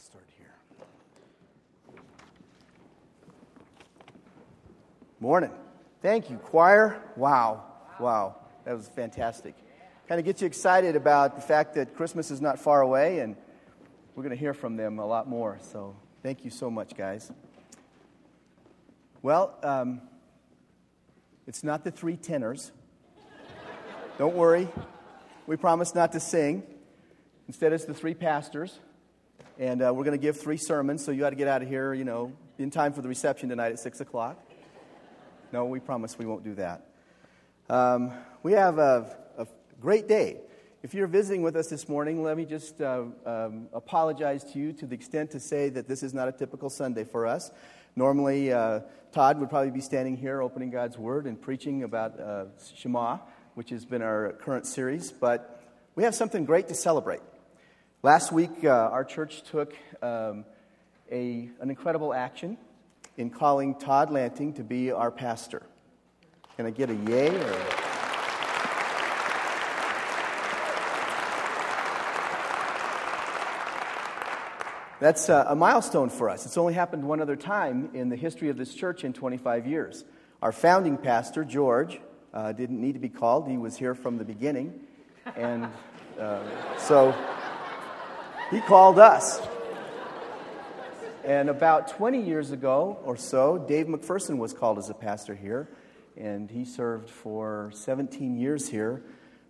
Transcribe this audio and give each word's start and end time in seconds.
start 0.00 0.24
here. 0.38 1.96
Morning. 5.20 5.50
Thank 6.00 6.30
you, 6.30 6.38
choir. 6.38 7.02
Wow. 7.16 7.64
Wow. 7.98 8.36
That 8.64 8.74
was 8.74 8.88
fantastic. 8.88 9.54
Kind 10.08 10.18
of 10.18 10.24
gets 10.24 10.40
you 10.40 10.46
excited 10.46 10.96
about 10.96 11.36
the 11.36 11.42
fact 11.42 11.74
that 11.74 11.94
Christmas 11.94 12.30
is 12.30 12.40
not 12.40 12.58
far 12.58 12.80
away, 12.80 13.18
and 13.18 13.36
we're 14.14 14.22
going 14.22 14.34
to 14.34 14.40
hear 14.40 14.54
from 14.54 14.76
them 14.76 14.98
a 14.98 15.06
lot 15.06 15.28
more. 15.28 15.58
So 15.60 15.94
thank 16.22 16.46
you 16.46 16.50
so 16.50 16.70
much, 16.70 16.96
guys. 16.96 17.30
Well, 19.20 19.58
um, 19.62 20.00
it's 21.46 21.62
not 21.62 21.84
the 21.84 21.90
three 21.90 22.16
tenors. 22.16 22.72
Don't 24.16 24.34
worry. 24.34 24.66
We 25.46 25.56
promise 25.56 25.94
not 25.94 26.12
to 26.12 26.20
sing. 26.20 26.62
Instead, 27.48 27.74
it's 27.74 27.84
the 27.84 27.94
three 27.94 28.14
pastors. 28.14 28.80
And 29.60 29.82
uh, 29.82 29.92
we're 29.92 30.04
going 30.04 30.18
to 30.18 30.22
give 30.22 30.40
three 30.40 30.56
sermons, 30.56 31.04
so 31.04 31.12
you 31.12 31.20
got 31.20 31.30
to 31.30 31.36
get 31.36 31.46
out 31.46 31.60
of 31.60 31.68
here, 31.68 31.92
you 31.92 32.04
know, 32.04 32.32
in 32.56 32.70
time 32.70 32.94
for 32.94 33.02
the 33.02 33.08
reception 33.08 33.50
tonight 33.50 33.72
at 33.72 33.78
6 33.78 34.00
o'clock. 34.00 34.42
No, 35.52 35.66
we 35.66 35.80
promise 35.80 36.18
we 36.18 36.24
won't 36.24 36.42
do 36.42 36.54
that. 36.54 36.86
Um, 37.68 38.10
we 38.42 38.52
have 38.52 38.78
a, 38.78 39.14
a, 39.36 39.46
great 39.78 40.08
day. 40.08 40.38
If 40.82 40.94
you're 40.94 41.06
visiting 41.06 41.42
with 41.42 41.56
us 41.56 41.68
this 41.68 41.90
morning, 41.90 42.22
let 42.22 42.38
me 42.38 42.46
just 42.46 42.80
uh, 42.80 43.02
um, 43.26 43.68
apologize 43.74 44.44
to 44.44 44.58
you 44.58 44.72
to 44.72 44.86
the 44.86 44.94
extent 44.94 45.32
to 45.32 45.40
say 45.40 45.68
that 45.68 45.86
this 45.86 46.02
is 46.02 46.14
not 46.14 46.26
a 46.26 46.32
typical 46.32 46.70
Sunday 46.70 47.04
for 47.04 47.26
us. 47.26 47.50
Normally, 47.96 48.54
uh, 48.54 48.80
Todd 49.12 49.38
would 49.40 49.50
probably 49.50 49.72
be 49.72 49.82
standing 49.82 50.16
here 50.16 50.40
opening 50.40 50.70
God's 50.70 50.96
Word 50.96 51.26
and 51.26 51.38
preaching 51.38 51.82
about 51.82 52.18
uh, 52.18 52.46
Shema, 52.76 53.18
which 53.56 53.68
has 53.68 53.84
been 53.84 54.00
our 54.00 54.32
current 54.40 54.66
series, 54.66 55.12
but 55.12 55.62
we 55.96 56.04
have 56.04 56.14
something 56.14 56.46
great 56.46 56.68
to 56.68 56.74
celebrate. 56.74 57.20
Last 58.02 58.32
week, 58.32 58.64
uh, 58.64 58.68
our 58.68 59.04
church 59.04 59.42
took 59.42 59.74
um, 60.00 60.46
a, 61.12 61.50
an 61.60 61.68
incredible 61.68 62.14
action 62.14 62.56
in 63.18 63.28
calling 63.28 63.74
Todd 63.74 64.10
Lanting 64.10 64.54
to 64.54 64.64
be 64.64 64.90
our 64.90 65.10
pastor. 65.10 65.60
Can 66.56 66.64
I 66.64 66.70
get 66.70 66.88
a 66.88 66.94
yay? 66.94 67.28
Or... 67.28 67.66
That's 74.98 75.28
a, 75.28 75.48
a 75.50 75.54
milestone 75.54 76.08
for 76.08 76.30
us. 76.30 76.46
It's 76.46 76.56
only 76.56 76.72
happened 76.72 77.04
one 77.04 77.20
other 77.20 77.36
time 77.36 77.90
in 77.92 78.08
the 78.08 78.16
history 78.16 78.48
of 78.48 78.56
this 78.56 78.72
church 78.72 79.04
in 79.04 79.12
25 79.12 79.66
years. 79.66 80.06
Our 80.40 80.52
founding 80.52 80.96
pastor, 80.96 81.44
George, 81.44 82.00
uh, 82.32 82.52
didn't 82.52 82.80
need 82.80 82.94
to 82.94 82.98
be 82.98 83.10
called. 83.10 83.46
He 83.46 83.58
was 83.58 83.76
here 83.76 83.94
from 83.94 84.16
the 84.16 84.24
beginning. 84.24 84.80
And 85.36 85.68
uh, 86.18 86.40
so 86.78 87.14
he 88.50 88.60
called 88.60 88.98
us. 88.98 89.40
And 91.24 91.48
about 91.48 91.88
20 91.88 92.22
years 92.22 92.50
ago 92.50 92.98
or 93.04 93.16
so, 93.16 93.58
Dave 93.58 93.86
McPherson 93.86 94.38
was 94.38 94.52
called 94.52 94.78
as 94.78 94.90
a 94.90 94.94
pastor 94.94 95.34
here, 95.34 95.68
and 96.16 96.50
he 96.50 96.64
served 96.64 97.08
for 97.08 97.70
17 97.74 98.36
years 98.36 98.68
here. 98.68 99.02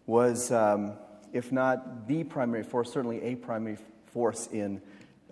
Was, 0.06 0.50
um, 0.50 0.94
if 1.32 1.52
not 1.52 2.08
the 2.08 2.24
primary 2.24 2.64
force, 2.64 2.92
certainly 2.92 3.22
a 3.22 3.36
primary 3.36 3.78
force 4.06 4.48
in 4.48 4.82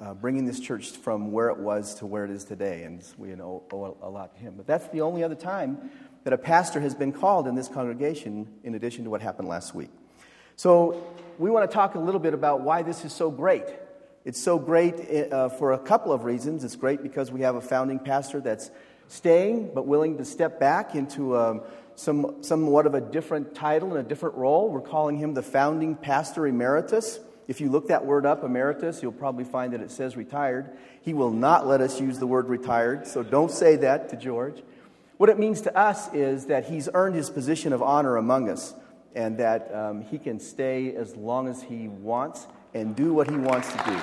uh, 0.00 0.14
bringing 0.14 0.46
this 0.46 0.60
church 0.60 0.90
from 0.90 1.32
where 1.32 1.48
it 1.48 1.58
was 1.58 1.96
to 1.96 2.06
where 2.06 2.24
it 2.24 2.30
is 2.30 2.44
today, 2.44 2.84
and 2.84 3.02
we 3.18 3.34
owe, 3.34 3.62
owe 3.72 3.96
a 4.00 4.08
lot 4.08 4.34
to 4.34 4.40
him. 4.40 4.54
But 4.56 4.66
that's 4.66 4.88
the 4.88 5.00
only 5.00 5.24
other 5.24 5.34
time 5.34 5.90
that 6.22 6.32
a 6.32 6.38
pastor 6.38 6.80
has 6.80 6.94
been 6.94 7.12
called 7.12 7.48
in 7.48 7.56
this 7.56 7.68
congregation, 7.68 8.46
in 8.62 8.74
addition 8.76 9.04
to 9.04 9.10
what 9.10 9.20
happened 9.20 9.48
last 9.48 9.74
week. 9.74 9.90
So, 10.54 11.04
we 11.38 11.50
want 11.50 11.70
to 11.70 11.72
talk 11.72 11.94
a 11.94 12.00
little 12.00 12.20
bit 12.20 12.34
about 12.34 12.62
why 12.62 12.82
this 12.82 13.04
is 13.04 13.12
so 13.12 13.30
great. 13.30 13.64
It's 14.24 14.40
so 14.40 14.58
great 14.58 15.32
uh, 15.32 15.48
for 15.48 15.72
a 15.72 15.78
couple 15.78 16.12
of 16.12 16.24
reasons. 16.24 16.64
It's 16.64 16.76
great 16.76 17.02
because 17.02 17.30
we 17.30 17.42
have 17.42 17.54
a 17.54 17.60
founding 17.60 18.00
pastor 18.00 18.40
that's 18.40 18.70
staying 19.06 19.70
but 19.72 19.86
willing 19.86 20.18
to 20.18 20.24
step 20.24 20.58
back 20.58 20.94
into 20.94 21.36
um, 21.36 21.62
some, 21.94 22.42
somewhat 22.42 22.86
of 22.86 22.94
a 22.94 23.00
different 23.00 23.54
title 23.54 23.90
and 23.90 24.04
a 24.04 24.08
different 24.08 24.34
role. 24.34 24.68
We're 24.68 24.80
calling 24.80 25.16
him 25.16 25.34
the 25.34 25.42
founding 25.42 25.94
pastor 25.94 26.46
emeritus. 26.46 27.20
If 27.46 27.60
you 27.60 27.70
look 27.70 27.88
that 27.88 28.04
word 28.04 28.26
up, 28.26 28.42
emeritus, 28.42 29.00
you'll 29.00 29.12
probably 29.12 29.44
find 29.44 29.72
that 29.72 29.80
it 29.80 29.92
says 29.92 30.16
retired. 30.16 30.76
He 31.02 31.14
will 31.14 31.30
not 31.30 31.66
let 31.66 31.80
us 31.80 32.00
use 32.00 32.18
the 32.18 32.26
word 32.26 32.48
retired, 32.48 33.06
so 33.06 33.22
don't 33.22 33.50
say 33.50 33.76
that 33.76 34.10
to 34.10 34.16
George. 34.16 34.62
What 35.16 35.30
it 35.30 35.38
means 35.38 35.62
to 35.62 35.76
us 35.76 36.12
is 36.12 36.46
that 36.46 36.66
he's 36.66 36.88
earned 36.92 37.14
his 37.14 37.30
position 37.30 37.72
of 37.72 37.82
honor 37.82 38.16
among 38.16 38.50
us 38.50 38.74
and 39.18 39.36
that 39.36 39.74
um, 39.74 40.00
he 40.02 40.16
can 40.16 40.38
stay 40.38 40.94
as 40.94 41.16
long 41.16 41.48
as 41.48 41.60
he 41.60 41.88
wants 41.88 42.46
and 42.72 42.94
do 42.94 43.12
what 43.12 43.28
he 43.28 43.34
wants 43.34 43.66
to 43.72 43.78
do. 43.78 43.98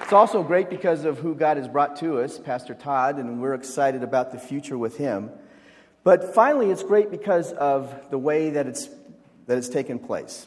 It's 0.00 0.12
also 0.14 0.42
great 0.42 0.70
because 0.70 1.04
of 1.04 1.18
who 1.18 1.34
God 1.34 1.58
has 1.58 1.68
brought 1.68 1.96
to 1.96 2.20
us, 2.20 2.38
Pastor 2.38 2.72
Todd, 2.72 3.18
and 3.18 3.42
we're 3.42 3.52
excited 3.52 4.02
about 4.02 4.32
the 4.32 4.38
future 4.38 4.78
with 4.78 4.96
him. 4.96 5.28
But 6.02 6.34
finally, 6.34 6.70
it's 6.70 6.82
great 6.82 7.10
because 7.10 7.52
of 7.52 7.92
the 8.08 8.16
way 8.16 8.48
that 8.50 8.66
it's, 8.66 8.88
that 9.48 9.58
it's 9.58 9.68
taken 9.68 9.98
place. 9.98 10.46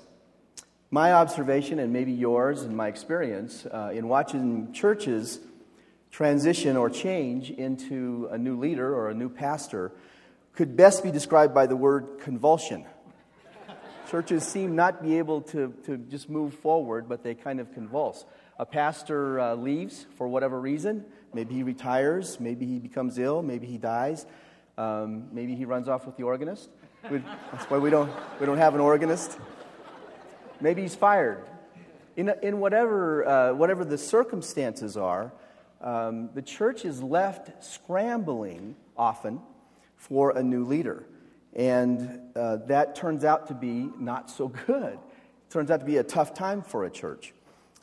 My 0.89 1.13
observation, 1.13 1.77
and 1.77 1.93
maybe 1.93 2.11
yours 2.11 2.63
and 2.63 2.75
my 2.75 2.87
experience 2.87 3.67
uh, 3.67 3.91
in 3.93 4.07
watching 4.07 4.73
churches 4.73 5.39
transition 6.11 6.75
or 6.77 6.89
change 6.89 7.51
into 7.51 8.27
a 8.31 8.37
new 8.37 8.59
leader 8.59 8.93
or 8.93 9.09
a 9.09 9.13
new 9.13 9.29
pastor 9.29 9.91
could 10.53 10.75
best 10.75 11.03
be 11.03 11.11
described 11.11 11.53
by 11.53 11.65
the 11.67 11.75
word 11.75 12.19
convulsion. 12.21 12.85
Churches 14.09 14.43
seem 14.43 14.75
not 14.75 15.03
be 15.03 15.19
able 15.19 15.41
to, 15.41 15.73
to 15.85 15.97
just 15.97 16.29
move 16.29 16.53
forward, 16.55 17.07
but 17.07 17.23
they 17.23 17.35
kind 17.35 17.59
of 17.59 17.71
convulse. 17.73 18.25
A 18.57 18.65
pastor 18.65 19.39
uh, 19.39 19.55
leaves 19.55 20.07
for 20.17 20.27
whatever 20.27 20.59
reason. 20.59 21.05
Maybe 21.33 21.53
he 21.53 21.63
retires, 21.63 22.39
maybe 22.39 22.65
he 22.65 22.79
becomes 22.79 23.19
ill, 23.19 23.43
maybe 23.43 23.67
he 23.67 23.77
dies, 23.77 24.25
um, 24.77 25.27
maybe 25.31 25.55
he 25.55 25.63
runs 25.65 25.87
off 25.87 26.07
with 26.07 26.17
the 26.17 26.23
organist. 26.23 26.69
We, 27.09 27.19
that's 27.51 27.69
why 27.69 27.77
we 27.77 27.89
don't, 27.89 28.11
we 28.39 28.45
don't 28.47 28.57
have 28.57 28.73
an 28.73 28.81
organist. 28.81 29.37
Maybe 30.59 30.81
he's 30.81 30.95
fired. 30.95 31.45
In, 32.17 32.33
in 32.41 32.59
whatever, 32.59 33.25
uh, 33.25 33.53
whatever 33.53 33.85
the 33.85 33.97
circumstances 33.97 34.97
are, 34.97 35.31
um, 35.81 36.29
the 36.33 36.41
church 36.41 36.85
is 36.85 37.01
left 37.01 37.63
scrambling 37.63 38.75
often 38.97 39.41
for 39.95 40.37
a 40.37 40.43
new 40.43 40.65
leader. 40.65 41.05
And 41.53 42.21
uh, 42.35 42.57
that 42.67 42.95
turns 42.95 43.23
out 43.23 43.47
to 43.47 43.53
be 43.53 43.89
not 43.97 44.29
so 44.29 44.49
good. 44.67 44.93
It 44.93 45.51
turns 45.51 45.71
out 45.71 45.79
to 45.79 45.85
be 45.85 45.97
a 45.97 46.03
tough 46.03 46.33
time 46.33 46.61
for 46.61 46.85
a 46.85 46.89
church. 46.89 47.33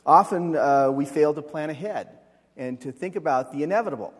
Often 0.05 0.55
uh, 0.55 0.89
we 0.91 1.05
fail 1.05 1.33
to 1.33 1.41
plan 1.41 1.69
ahead 1.69 2.07
and 2.55 2.79
to 2.81 2.91
think 2.91 3.15
about 3.15 3.51
the 3.51 3.63
inevitable. 3.63 4.13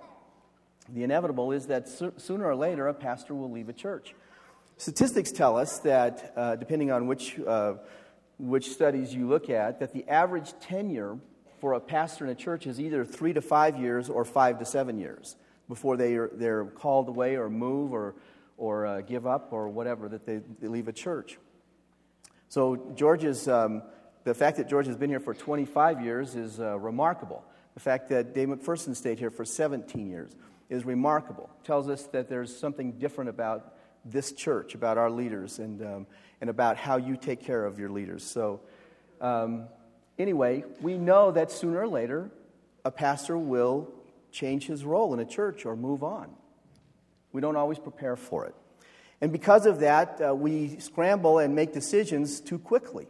The 0.89 1.03
inevitable 1.03 1.51
is 1.51 1.67
that 1.67 1.87
so- 1.87 2.13
sooner 2.17 2.45
or 2.45 2.55
later 2.55 2.87
a 2.87 2.93
pastor 2.93 3.35
will 3.35 3.51
leave 3.51 3.69
a 3.69 3.73
church. 3.73 4.15
Statistics 4.77 5.31
tell 5.31 5.57
us 5.57 5.79
that, 5.79 6.33
uh, 6.35 6.55
depending 6.55 6.91
on 6.91 7.07
which, 7.07 7.39
uh, 7.39 7.75
which 8.37 8.71
studies 8.71 9.13
you 9.13 9.27
look 9.27 9.49
at, 9.49 9.79
that 9.79 9.93
the 9.93 10.07
average 10.07 10.53
tenure 10.59 11.17
for 11.59 11.73
a 11.73 11.79
pastor 11.79 12.25
in 12.25 12.31
a 12.31 12.35
church 12.35 12.67
is 12.67 12.79
either 12.79 13.03
three 13.03 13.33
to 13.33 13.41
five 13.41 13.77
years 13.77 14.09
or 14.09 14.25
five 14.25 14.59
to 14.59 14.65
seven 14.65 14.99
years 14.99 15.35
before 15.67 15.97
they 15.97 16.15
are, 16.15 16.29
they're 16.33 16.65
called 16.65 17.09
away 17.09 17.35
or 17.35 17.49
move 17.49 17.93
or, 17.93 18.15
or 18.57 18.85
uh, 18.85 19.01
give 19.01 19.27
up 19.27 19.49
or 19.51 19.67
whatever, 19.67 20.07
that 20.09 20.25
they, 20.25 20.41
they 20.59 20.67
leave 20.67 20.87
a 20.87 20.93
church. 20.93 21.37
So, 22.49 22.93
George's, 22.95 23.47
um, 23.47 23.83
the 24.23 24.33
fact 24.33 24.57
that 24.57 24.69
George 24.69 24.87
has 24.87 24.95
been 24.95 25.09
here 25.09 25.19
for 25.19 25.33
25 25.33 26.01
years 26.01 26.35
is 26.35 26.59
uh, 26.59 26.79
remarkable. 26.79 27.43
The 27.73 27.79
fact 27.81 28.09
that 28.09 28.33
Dave 28.33 28.47
McPherson 28.47 28.95
stayed 28.95 29.19
here 29.19 29.29
for 29.29 29.43
17 29.43 30.07
years 30.07 30.31
is 30.69 30.85
remarkable. 30.85 31.49
Tells 31.63 31.89
us 31.89 32.03
that 32.07 32.29
there's 32.29 32.57
something 32.57 32.93
different 32.93 33.29
about 33.29 33.75
this 34.05 34.31
church, 34.31 34.75
about 34.75 34.97
our 34.97 35.09
leaders, 35.11 35.59
and, 35.59 35.81
um, 35.81 36.07
and 36.39 36.49
about 36.49 36.77
how 36.77 36.97
you 36.97 37.17
take 37.17 37.41
care 37.41 37.65
of 37.65 37.77
your 37.77 37.89
leaders. 37.89 38.23
So, 38.23 38.61
um, 39.19 39.67
Anyway, 40.19 40.63
we 40.81 40.97
know 40.97 41.31
that 41.31 41.51
sooner 41.51 41.81
or 41.81 41.87
later 41.87 42.31
a 42.83 42.91
pastor 42.91 43.37
will 43.37 43.89
change 44.31 44.65
his 44.65 44.83
role 44.83 45.13
in 45.13 45.19
a 45.19 45.25
church 45.25 45.65
or 45.65 45.75
move 45.75 46.03
on. 46.03 46.29
We 47.33 47.41
don't 47.41 47.55
always 47.55 47.79
prepare 47.79 48.15
for 48.15 48.45
it. 48.45 48.55
And 49.21 49.31
because 49.31 49.65
of 49.65 49.79
that, 49.79 50.21
uh, 50.21 50.33
we 50.33 50.79
scramble 50.79 51.39
and 51.39 51.55
make 51.55 51.73
decisions 51.73 52.39
too 52.39 52.59
quickly. 52.59 53.07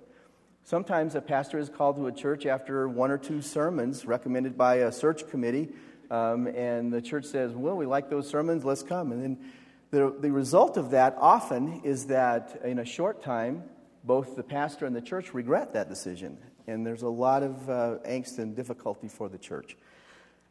Sometimes 0.63 1.15
a 1.15 1.21
pastor 1.21 1.59
is 1.59 1.69
called 1.69 1.95
to 1.97 2.07
a 2.07 2.11
church 2.11 2.45
after 2.45 2.89
one 2.89 3.11
or 3.11 3.17
two 3.17 3.41
sermons 3.41 4.05
recommended 4.05 4.57
by 4.57 4.75
a 4.75 4.91
search 4.91 5.29
committee, 5.29 5.69
um, 6.11 6.47
and 6.47 6.91
the 6.91 7.01
church 7.01 7.25
says, 7.25 7.53
Well, 7.53 7.75
we 7.75 7.85
like 7.85 8.09
those 8.09 8.27
sermons, 8.29 8.65
let's 8.65 8.83
come. 8.83 9.11
And 9.11 9.23
then 9.23 9.51
the, 9.91 10.15
the 10.19 10.31
result 10.31 10.75
of 10.75 10.91
that 10.91 11.15
often 11.19 11.81
is 11.83 12.07
that 12.07 12.61
in 12.65 12.79
a 12.79 12.85
short 12.85 13.21
time, 13.23 13.63
both 14.03 14.35
the 14.35 14.43
pastor 14.43 14.85
and 14.85 14.95
the 14.95 15.01
church 15.01 15.33
regret 15.33 15.73
that 15.73 15.89
decision 15.89 16.37
and 16.67 16.85
there's 16.85 17.01
a 17.01 17.09
lot 17.09 17.43
of 17.43 17.69
uh, 17.69 17.97
angst 18.05 18.37
and 18.37 18.55
difficulty 18.55 19.07
for 19.07 19.29
the 19.29 19.37
church. 19.37 19.77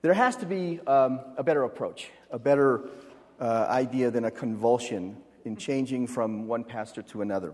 There 0.03 0.15
has 0.15 0.37
to 0.37 0.47
be 0.47 0.81
um, 0.87 1.21
a 1.37 1.45
better 1.45 1.65
approach, 1.65 2.09
a 2.31 2.39
better 2.39 2.89
uh, 3.41 3.67
idea 3.69 4.11
than 4.11 4.25
a 4.25 4.31
convulsion 4.31 5.17
in 5.45 5.57
changing 5.57 6.07
from 6.07 6.47
one 6.47 6.65
pastor 6.65 7.03
to 7.03 7.23
another. 7.23 7.53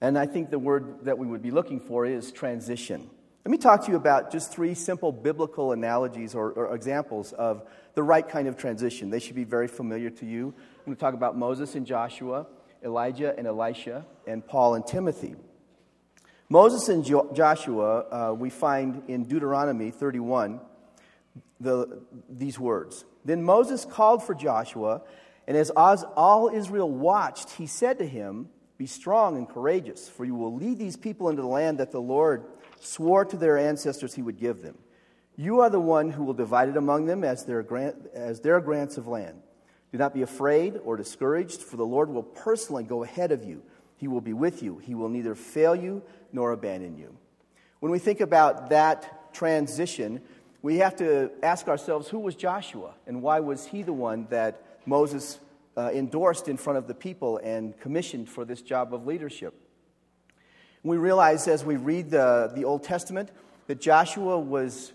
And 0.00 0.18
I 0.18 0.26
think 0.26 0.50
the 0.50 0.58
word 0.58 1.04
that 1.04 1.16
we 1.16 1.26
would 1.26 1.42
be 1.42 1.50
looking 1.50 1.80
for 1.80 2.04
is 2.04 2.32
transition. 2.32 3.08
Let 3.44 3.50
me 3.50 3.58
talk 3.58 3.84
to 3.84 3.90
you 3.90 3.96
about 3.96 4.30
just 4.30 4.52
three 4.52 4.74
simple 4.74 5.10
biblical 5.10 5.72
analogies 5.72 6.34
or, 6.34 6.52
or, 6.52 6.74
examples 6.74 7.32
of 7.32 7.66
the 7.94 8.02
right 8.02 8.28
kind 8.28 8.46
of 8.46 8.56
transition. 8.56 9.10
They 9.10 9.18
should 9.18 9.34
be 9.34 9.44
very 9.44 9.66
familiar 9.66 10.10
to 10.10 10.26
you. 10.26 10.54
I'm 10.56 10.84
going 10.84 10.96
to 10.96 11.00
talk 11.00 11.14
about 11.14 11.36
Moses 11.36 11.74
and 11.74 11.84
Joshua, 11.84 12.46
Elijah 12.84 13.34
and 13.36 13.46
Elisha, 13.46 14.04
and 14.28 14.46
Paul 14.46 14.74
and 14.74 14.86
Timothy. 14.86 15.34
Moses 16.52 16.90
and 16.90 17.02
jo- 17.02 17.30
Joshua, 17.32 18.00
uh, 18.10 18.34
we 18.34 18.50
find 18.50 19.04
in 19.08 19.24
Deuteronomy 19.24 19.90
31 19.90 20.60
the, 21.58 22.02
these 22.28 22.58
words. 22.58 23.06
Then 23.24 23.42
Moses 23.42 23.86
called 23.86 24.22
for 24.22 24.34
Joshua, 24.34 25.00
and 25.46 25.56
as 25.56 25.70
all 25.70 26.50
Israel 26.52 26.90
watched, 26.90 27.52
he 27.52 27.66
said 27.66 27.96
to 28.00 28.06
him, 28.06 28.50
Be 28.76 28.86
strong 28.86 29.38
and 29.38 29.48
courageous, 29.48 30.10
for 30.10 30.26
you 30.26 30.34
will 30.34 30.54
lead 30.54 30.78
these 30.78 30.94
people 30.94 31.30
into 31.30 31.40
the 31.40 31.48
land 31.48 31.78
that 31.78 31.90
the 31.90 32.02
Lord 32.02 32.44
swore 32.80 33.24
to 33.24 33.36
their 33.38 33.56
ancestors 33.56 34.14
he 34.14 34.20
would 34.20 34.38
give 34.38 34.60
them. 34.60 34.76
You 35.36 35.60
are 35.60 35.70
the 35.70 35.80
one 35.80 36.10
who 36.10 36.22
will 36.22 36.34
divide 36.34 36.68
it 36.68 36.76
among 36.76 37.06
them 37.06 37.24
as 37.24 37.46
their, 37.46 37.62
grant, 37.62 37.96
as 38.12 38.40
their 38.40 38.60
grants 38.60 38.98
of 38.98 39.08
land. 39.08 39.40
Do 39.90 39.96
not 39.96 40.12
be 40.12 40.20
afraid 40.20 40.78
or 40.84 40.98
discouraged, 40.98 41.62
for 41.62 41.78
the 41.78 41.86
Lord 41.86 42.10
will 42.10 42.22
personally 42.22 42.84
go 42.84 43.04
ahead 43.04 43.32
of 43.32 43.42
you. 43.42 43.62
He 44.02 44.08
will 44.08 44.20
be 44.20 44.32
with 44.32 44.64
you. 44.64 44.78
He 44.78 44.96
will 44.96 45.08
neither 45.08 45.36
fail 45.36 45.76
you 45.76 46.02
nor 46.32 46.50
abandon 46.50 46.98
you. 46.98 47.16
When 47.78 47.92
we 47.92 48.00
think 48.00 48.20
about 48.20 48.70
that 48.70 49.32
transition, 49.32 50.20
we 50.60 50.78
have 50.78 50.96
to 50.96 51.30
ask 51.40 51.68
ourselves 51.68 52.08
who 52.08 52.18
was 52.18 52.34
Joshua 52.34 52.94
and 53.06 53.22
why 53.22 53.38
was 53.38 53.64
he 53.64 53.84
the 53.84 53.92
one 53.92 54.26
that 54.30 54.60
Moses 54.86 55.38
uh, 55.76 55.92
endorsed 55.94 56.48
in 56.48 56.56
front 56.56 56.78
of 56.78 56.88
the 56.88 56.94
people 56.94 57.38
and 57.44 57.78
commissioned 57.78 58.28
for 58.28 58.44
this 58.44 58.60
job 58.60 58.92
of 58.92 59.06
leadership? 59.06 59.54
We 60.82 60.96
realize 60.96 61.46
as 61.46 61.64
we 61.64 61.76
read 61.76 62.10
the, 62.10 62.50
the 62.56 62.64
Old 62.64 62.82
Testament 62.82 63.30
that 63.68 63.80
Joshua 63.80 64.36
was 64.36 64.92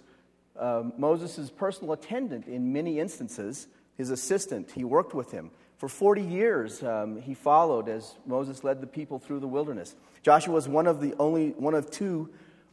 uh, 0.60 0.84
Moses' 0.98 1.50
personal 1.50 1.94
attendant 1.94 2.46
in 2.46 2.74
many 2.74 3.00
instances, 3.00 3.68
his 3.96 4.10
assistant. 4.10 4.72
He 4.72 4.84
worked 4.84 5.14
with 5.14 5.32
him. 5.32 5.52
For 5.78 5.88
40 5.88 6.24
years, 6.24 6.82
um, 6.82 7.22
he 7.22 7.36
followed 7.36 7.88
as 7.88 8.16
Moses 8.26 8.64
led 8.64 8.82
the 8.82 8.88
people 8.88 9.20
through 9.20 9.40
the 9.40 9.48
wilderness. 9.48 9.96
Joshua 10.24 10.54
was 10.54 10.68
one 10.68 10.88
of 10.88 11.02
the 11.02 11.14
only, 11.20 11.52
one 11.52 11.76
of 11.76 11.92
two 11.92 12.30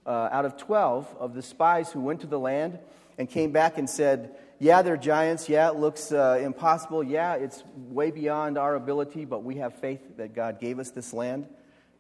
uh, 0.06 0.28
out 0.32 0.44
of 0.44 0.56
12 0.56 1.14
of 1.18 1.34
the 1.34 1.42
spies 1.42 1.92
who 1.92 2.00
went 2.00 2.20
to 2.22 2.26
the 2.26 2.38
land 2.38 2.78
and 3.18 3.28
came 3.28 3.52
back 3.52 3.76
and 3.76 3.88
said, 3.88 4.34
Yeah, 4.58 4.80
they're 4.80 4.96
giants. 4.96 5.48
Yeah, 5.48 5.68
it 5.68 5.76
looks 5.76 6.12
uh, 6.12 6.40
impossible. 6.42 7.02
Yeah, 7.02 7.34
it's 7.34 7.62
way 7.76 8.10
beyond 8.10 8.56
our 8.56 8.74
ability, 8.74 9.26
but 9.26 9.44
we 9.44 9.56
have 9.56 9.74
faith 9.74 10.16
that 10.16 10.34
God 10.34 10.58
gave 10.58 10.78
us 10.78 10.90
this 10.90 11.12
land. 11.12 11.46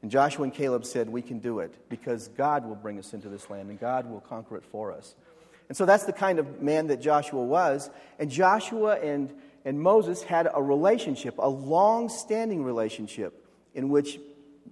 And 0.00 0.10
Joshua 0.10 0.44
and 0.44 0.54
Caleb 0.54 0.84
said, 0.86 1.08
We 1.08 1.22
can 1.22 1.38
do 1.38 1.60
it 1.60 1.74
because 1.88 2.28
God 2.28 2.66
will 2.66 2.76
bring 2.76 2.98
us 2.98 3.12
into 3.12 3.28
this 3.28 3.48
land 3.50 3.68
and 3.68 3.78
God 3.78 4.10
will 4.10 4.20
conquer 4.20 4.56
it 4.56 4.64
for 4.64 4.92
us. 4.92 5.14
And 5.68 5.76
so 5.76 5.86
that's 5.86 6.04
the 6.04 6.12
kind 6.12 6.38
of 6.38 6.60
man 6.60 6.88
that 6.88 7.00
Joshua 7.00 7.42
was. 7.42 7.90
And 8.18 8.30
Joshua 8.30 8.96
and, 8.96 9.32
and 9.64 9.80
Moses 9.80 10.22
had 10.22 10.48
a 10.52 10.62
relationship, 10.62 11.36
a 11.38 11.48
long 11.48 12.08
standing 12.08 12.62
relationship, 12.64 13.46
in 13.74 13.88
which 13.88 14.18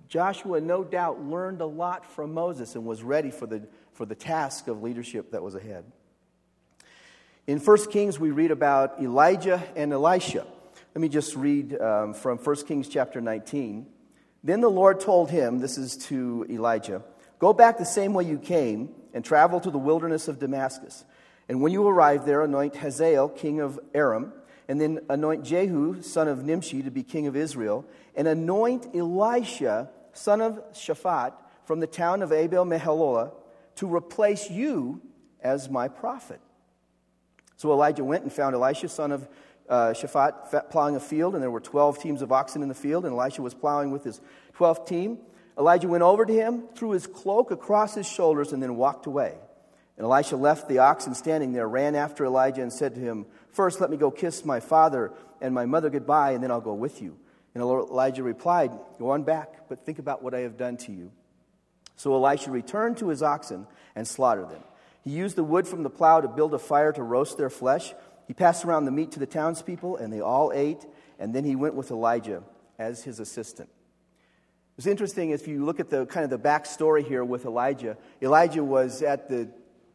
Joshua, 0.08 0.60
no 0.60 0.84
doubt, 0.84 1.22
learned 1.22 1.60
a 1.60 1.66
lot 1.66 2.04
from 2.04 2.34
Moses 2.34 2.74
and 2.74 2.84
was 2.84 3.02
ready 3.02 3.30
for 3.30 3.46
the, 3.46 3.66
for 3.94 4.04
the 4.04 4.14
task 4.14 4.68
of 4.68 4.82
leadership 4.82 5.30
that 5.30 5.42
was 5.42 5.54
ahead. 5.54 5.84
In 7.46 7.58
1 7.58 7.90
Kings, 7.90 8.20
we 8.20 8.30
read 8.30 8.50
about 8.50 9.00
Elijah 9.00 9.62
and 9.74 9.92
Elisha. 9.92 10.46
Let 10.94 11.00
me 11.00 11.08
just 11.08 11.34
read 11.34 11.80
um, 11.80 12.12
from 12.12 12.38
1 12.38 12.56
Kings 12.66 12.88
chapter 12.88 13.20
19. 13.20 13.86
Then 14.44 14.60
the 14.60 14.70
Lord 14.70 15.00
told 15.00 15.30
him, 15.30 15.58
this 15.58 15.78
is 15.78 15.96
to 16.08 16.46
Elijah, 16.50 17.02
Go 17.38 17.52
back 17.52 17.76
the 17.76 17.84
same 17.84 18.14
way 18.14 18.22
you 18.22 18.38
came 18.38 18.90
and 19.12 19.24
travel 19.24 19.58
to 19.58 19.70
the 19.70 19.78
wilderness 19.78 20.28
of 20.28 20.38
Damascus. 20.38 21.04
And 21.48 21.60
when 21.60 21.72
you 21.72 21.88
arrive 21.88 22.24
there, 22.24 22.42
anoint 22.42 22.76
Hazael, 22.76 23.28
king 23.28 23.58
of 23.58 23.80
Aram, 23.92 24.32
and 24.72 24.80
then 24.80 25.00
anoint 25.10 25.44
Jehu, 25.44 26.00
son 26.00 26.28
of 26.28 26.46
Nimshi, 26.46 26.82
to 26.84 26.90
be 26.90 27.02
king 27.02 27.26
of 27.26 27.36
Israel, 27.36 27.84
and 28.16 28.26
anoint 28.26 28.96
Elisha, 28.96 29.90
son 30.14 30.40
of 30.40 30.62
Shaphat, 30.72 31.34
from 31.66 31.80
the 31.80 31.86
town 31.86 32.22
of 32.22 32.32
Abel 32.32 32.64
Meholah, 32.64 33.34
to 33.74 33.94
replace 33.94 34.48
you 34.48 35.02
as 35.42 35.68
my 35.68 35.88
prophet. 35.88 36.40
So 37.58 37.70
Elijah 37.70 38.02
went 38.02 38.22
and 38.22 38.32
found 38.32 38.54
Elisha, 38.54 38.88
son 38.88 39.12
of 39.12 39.28
uh, 39.68 39.90
Shaphat 39.90 40.70
plowing 40.70 40.96
a 40.96 41.00
field, 41.00 41.34
and 41.34 41.42
there 41.42 41.50
were 41.50 41.60
12 41.60 41.98
teams 41.98 42.22
of 42.22 42.32
oxen 42.32 42.62
in 42.62 42.70
the 42.70 42.74
field, 42.74 43.04
and 43.04 43.12
Elisha 43.12 43.42
was 43.42 43.52
plowing 43.52 43.90
with 43.90 44.04
his 44.04 44.22
12th 44.56 44.86
team. 44.86 45.18
Elijah 45.58 45.86
went 45.86 46.02
over 46.02 46.24
to 46.24 46.32
him, 46.32 46.62
threw 46.74 46.92
his 46.92 47.06
cloak 47.06 47.50
across 47.50 47.94
his 47.94 48.08
shoulders, 48.08 48.54
and 48.54 48.62
then 48.62 48.76
walked 48.76 49.04
away. 49.04 49.34
And 49.96 50.04
Elisha 50.04 50.36
left 50.36 50.68
the 50.68 50.78
oxen 50.78 51.14
standing 51.14 51.52
there, 51.52 51.68
ran 51.68 51.94
after 51.94 52.24
Elijah, 52.24 52.62
and 52.62 52.72
said 52.72 52.94
to 52.94 53.00
him, 53.00 53.26
First, 53.52 53.80
let 53.80 53.90
me 53.90 53.96
go 53.96 54.10
kiss 54.10 54.44
my 54.44 54.60
father 54.60 55.12
and 55.40 55.54
my 55.54 55.66
mother 55.66 55.90
goodbye, 55.90 56.32
and 56.32 56.42
then 56.42 56.50
I'll 56.50 56.60
go 56.60 56.74
with 56.74 57.02
you. 57.02 57.18
And 57.54 57.62
Elijah 57.62 58.22
replied, 58.22 58.70
Go 58.98 59.10
on 59.10 59.24
back, 59.24 59.68
but 59.68 59.84
think 59.84 59.98
about 59.98 60.22
what 60.22 60.34
I 60.34 60.40
have 60.40 60.56
done 60.56 60.76
to 60.78 60.92
you. 60.92 61.12
So 61.96 62.14
Elisha 62.14 62.50
returned 62.50 62.96
to 62.98 63.08
his 63.08 63.22
oxen 63.22 63.66
and 63.94 64.08
slaughtered 64.08 64.50
them. 64.50 64.62
He 65.04 65.10
used 65.10 65.36
the 65.36 65.44
wood 65.44 65.68
from 65.68 65.82
the 65.82 65.90
plow 65.90 66.20
to 66.20 66.28
build 66.28 66.54
a 66.54 66.58
fire 66.58 66.92
to 66.92 67.02
roast 67.02 67.36
their 67.36 67.50
flesh. 67.50 67.92
He 68.26 68.34
passed 68.34 68.64
around 68.64 68.86
the 68.86 68.90
meat 68.90 69.12
to 69.12 69.18
the 69.18 69.26
townspeople, 69.26 69.96
and 69.96 70.12
they 70.12 70.20
all 70.20 70.52
ate, 70.54 70.86
and 71.18 71.34
then 71.34 71.44
he 71.44 71.56
went 71.56 71.74
with 71.74 71.90
Elijah 71.90 72.42
as 72.78 73.04
his 73.04 73.20
assistant. 73.20 73.68
It's 74.78 74.86
interesting 74.86 75.30
if 75.30 75.46
you 75.46 75.64
look 75.64 75.80
at 75.80 75.90
the 75.90 76.06
kind 76.06 76.24
of 76.24 76.30
the 76.30 76.38
backstory 76.38 77.06
here 77.06 77.24
with 77.24 77.44
Elijah. 77.44 77.98
Elijah 78.22 78.64
was 78.64 79.02
at 79.02 79.28
the 79.28 79.48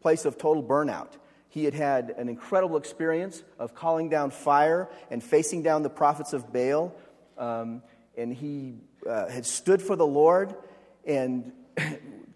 place 0.07 0.23
of 0.23 0.37
total 0.37 0.63
burnout. 0.63 1.09
He 1.49 1.65
had 1.65 1.73
had 1.73 2.11
an 2.11 2.29
incredible 2.29 2.77
experience 2.77 3.43
of 3.59 3.75
calling 3.75 4.07
down 4.07 4.31
fire 4.31 4.87
and 5.11 5.21
facing 5.21 5.63
down 5.63 5.83
the 5.83 5.89
prophets 5.89 6.31
of 6.31 6.53
Baal. 6.53 6.95
Um, 7.37 7.81
and 8.15 8.33
he 8.33 8.75
uh, 9.05 9.27
had 9.27 9.45
stood 9.45 9.81
for 9.81 9.97
the 9.97 10.07
Lord 10.07 10.55
and 11.05 11.51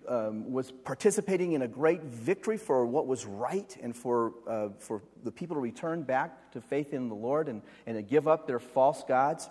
um, 0.10 0.52
was 0.52 0.70
participating 0.70 1.54
in 1.54 1.62
a 1.62 1.68
great 1.70 2.04
victory 2.04 2.58
for 2.58 2.86
what 2.86 3.08
was 3.08 3.26
right 3.26 3.78
and 3.82 3.96
for, 3.96 4.34
uh, 4.46 4.68
for 4.78 5.02
the 5.24 5.32
people 5.32 5.56
to 5.56 5.62
return 5.62 6.04
back 6.04 6.52
to 6.52 6.60
faith 6.60 6.94
in 6.94 7.08
the 7.08 7.16
Lord 7.16 7.48
and, 7.48 7.62
and 7.88 7.96
to 7.96 8.02
give 8.02 8.28
up 8.28 8.48
their 8.48 8.60
false 8.60 9.02
gods. 9.08 9.50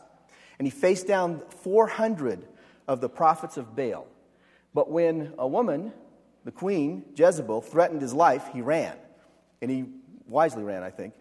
And 0.58 0.66
he 0.66 0.70
faced 0.70 1.06
down 1.06 1.40
400 1.62 2.46
of 2.86 3.00
the 3.00 3.08
prophets 3.08 3.56
of 3.56 3.74
Baal. 3.74 4.06
But 4.74 4.90
when 4.90 5.32
a 5.38 5.48
woman, 5.48 5.94
the 6.44 6.52
queen, 6.52 7.04
Jezebel, 7.14 7.62
threatened 7.62 8.02
his 8.02 8.14
life, 8.14 8.48
he 8.52 8.62
ran. 8.62 8.96
And 9.60 9.70
he 9.70 9.84
wisely 10.26 10.62
ran, 10.62 10.82
I 10.82 10.90
think. 10.90 11.14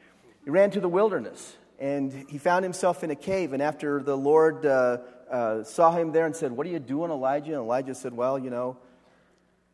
He 0.46 0.50
ran 0.50 0.72
to 0.72 0.80
the 0.80 0.90
wilderness 0.90 1.58
and 1.80 2.12
he 2.30 2.38
found 2.38 2.64
himself 2.64 3.04
in 3.04 3.12
a 3.12 3.16
cave. 3.16 3.54
And 3.54 3.62
after 3.62 4.02
the 4.04 4.16
Lord 4.16 4.66
uh, 4.66 4.98
uh, 5.30 5.64
saw 5.64 5.92
him 5.92 6.12
there 6.12 6.26
and 6.26 6.36
said, 6.36 6.52
What 6.52 6.68
are 6.68 6.70
you 6.70 6.80
doing, 6.80 7.12
Elijah? 7.12 7.54
And 7.54 7.62
Elijah 7.62 7.96
said, 7.96 8.14
Well, 8.14 8.38
you 8.38 8.50
know, 8.50 8.78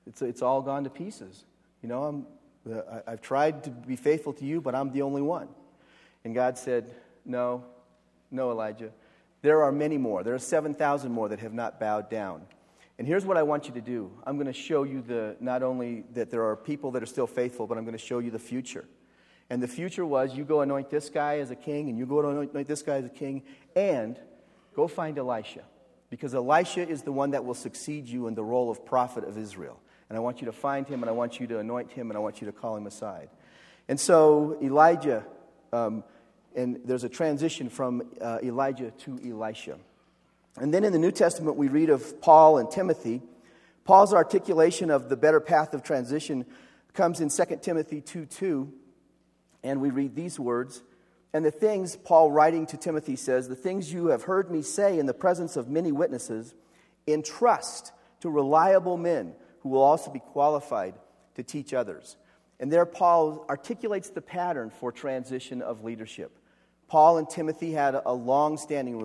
it's, 0.06 0.22
it's 0.22 0.42
all 0.42 0.62
gone 0.62 0.84
to 0.84 0.90
pieces. 0.90 1.46
You 1.82 1.90
know, 1.90 2.04
I'm, 2.04 2.28
I've 3.08 3.22
tried 3.22 3.64
to 3.66 3.70
be 3.70 3.96
faithful 3.96 4.34
to 4.34 4.46
you, 4.46 4.62
but 4.62 4.76
I'm 4.76 4.92
the 4.92 5.02
only 5.02 5.22
one. 5.22 5.48
And 6.24 6.34
God 6.34 6.58
said, 6.58 6.90
No, 7.26 7.64
no, 8.32 8.52
Elijah. 8.52 8.92
There 9.42 9.64
are 9.64 9.72
many 9.72 9.98
more. 9.98 10.24
There 10.24 10.34
are 10.34 10.40
7,000 10.40 11.12
more 11.12 11.30
that 11.30 11.40
have 11.40 11.54
not 11.54 11.80
bowed 11.80 12.10
down. 12.10 12.42
And 12.98 13.06
here's 13.08 13.26
what 13.26 13.36
I 13.36 13.44
want 13.44 13.68
you 13.68 13.74
to 13.74 13.82
do 13.82 14.12
I'm 14.26 14.36
going 14.38 14.48
to 14.48 14.54
show 14.54 14.84
you 14.84 15.02
the, 15.02 15.36
not 15.40 15.64
only 15.64 16.04
that 16.14 16.32
there 16.32 16.44
are 16.44 16.56
people 16.56 16.92
that 16.92 17.04
are 17.04 17.08
still 17.08 17.28
faithful, 17.28 17.68
but 17.68 17.78
I'm 17.78 17.84
going 17.84 17.98
to 17.98 18.04
show 18.04 18.20
you 18.20 18.32
the 18.32 18.40
future. 18.40 18.86
And 19.50 19.62
the 19.62 19.68
future 19.68 20.06
was 20.06 20.36
you 20.36 20.44
go 20.44 20.62
anoint 20.62 20.90
this 20.90 21.10
guy 21.10 21.40
as 21.40 21.52
a 21.52 21.56
king, 21.56 21.90
and 21.90 21.98
you 21.98 22.06
go 22.06 22.28
anoint 22.28 22.68
this 22.68 22.82
guy 22.82 22.96
as 22.96 23.06
a 23.06 23.10
king, 23.10 23.44
and 23.76 24.20
go 24.76 24.88
find 24.88 25.18
Elisha. 25.18 25.62
Because 26.10 26.34
Elisha 26.34 26.88
is 26.88 27.04
the 27.04 27.12
one 27.12 27.32
that 27.32 27.46
will 27.46 27.54
succeed 27.54 28.08
you 28.08 28.28
in 28.28 28.36
the 28.36 28.44
role 28.44 28.72
of 28.72 28.86
prophet 28.86 29.24
of 29.24 29.38
Israel. 29.38 29.80
And 30.10 30.18
I 30.18 30.20
want 30.20 30.40
you 30.40 30.46
to 30.46 30.52
find 30.52 30.88
him, 30.88 31.04
and 31.04 31.10
I 31.10 31.14
want 31.14 31.40
you 31.40 31.48
to 31.48 31.60
anoint 31.60 31.92
him, 31.92 32.10
and 32.10 32.18
I 32.18 32.22
want 32.22 32.42
you 32.42 32.48
to 32.48 32.54
call 32.54 32.76
him 32.76 32.88
aside. 32.88 33.30
And 33.88 34.00
so 34.00 34.58
Elijah, 34.64 35.26
um, 35.74 36.04
and 36.56 36.80
there's 36.86 37.04
a 37.04 37.10
transition 37.10 37.70
from 37.70 38.04
uh, 38.22 38.40
Elijah 38.42 38.92
to 39.00 39.20
Elisha. 39.26 39.78
And 40.58 40.74
then 40.74 40.84
in 40.84 40.94
the 40.94 41.00
New 41.00 41.12
Testament, 41.12 41.58
we 41.58 41.68
read 41.68 41.90
of 41.90 42.22
Paul 42.22 42.58
and 42.58 42.72
Timothy. 42.72 43.22
Paul's 43.84 44.14
articulation 44.14 44.90
of 44.90 45.10
the 45.10 45.18
better 45.18 45.40
path 45.40 45.74
of 45.74 45.84
transition 45.84 46.46
comes 46.94 47.20
in 47.20 47.30
2 47.30 47.60
Timothy 47.62 48.02
2 48.02 48.26
2, 48.26 48.74
and 49.64 49.82
we 49.82 49.90
read 49.90 50.16
these 50.16 50.40
words. 50.40 50.82
And 51.34 51.44
the 51.44 51.52
things, 51.52 51.98
Paul 51.98 52.32
writing 52.32 52.66
to 52.68 52.78
Timothy 52.78 53.18
says, 53.18 53.50
the 53.50 53.56
things 53.58 53.92
you 53.92 54.08
have 54.08 54.24
heard 54.24 54.50
me 54.50 54.62
say 54.62 54.98
in 54.98 55.06
the 55.06 55.14
presence 55.14 55.58
of 55.58 55.68
many 55.68 55.92
witnesses, 55.92 56.56
entrust 57.08 57.92
to 58.22 58.30
reliable 58.30 58.96
men 58.96 59.34
who 59.60 59.70
will 59.70 59.82
also 59.82 60.10
be 60.10 60.20
qualified 60.20 60.96
to 61.36 61.44
teach 61.44 61.74
others. 61.74 62.16
And 62.60 62.72
there, 62.72 62.86
Paul 62.86 63.46
articulates 63.50 64.10
the 64.10 64.22
pattern 64.22 64.70
for 64.70 64.94
transition 64.94 65.62
of 65.62 65.84
leadership. 65.84 66.40
Paul 66.88 67.18
and 67.18 67.30
Timothy 67.30 67.72
had 67.72 68.00
a 68.06 68.14
long 68.14 68.58
standing 68.58 68.98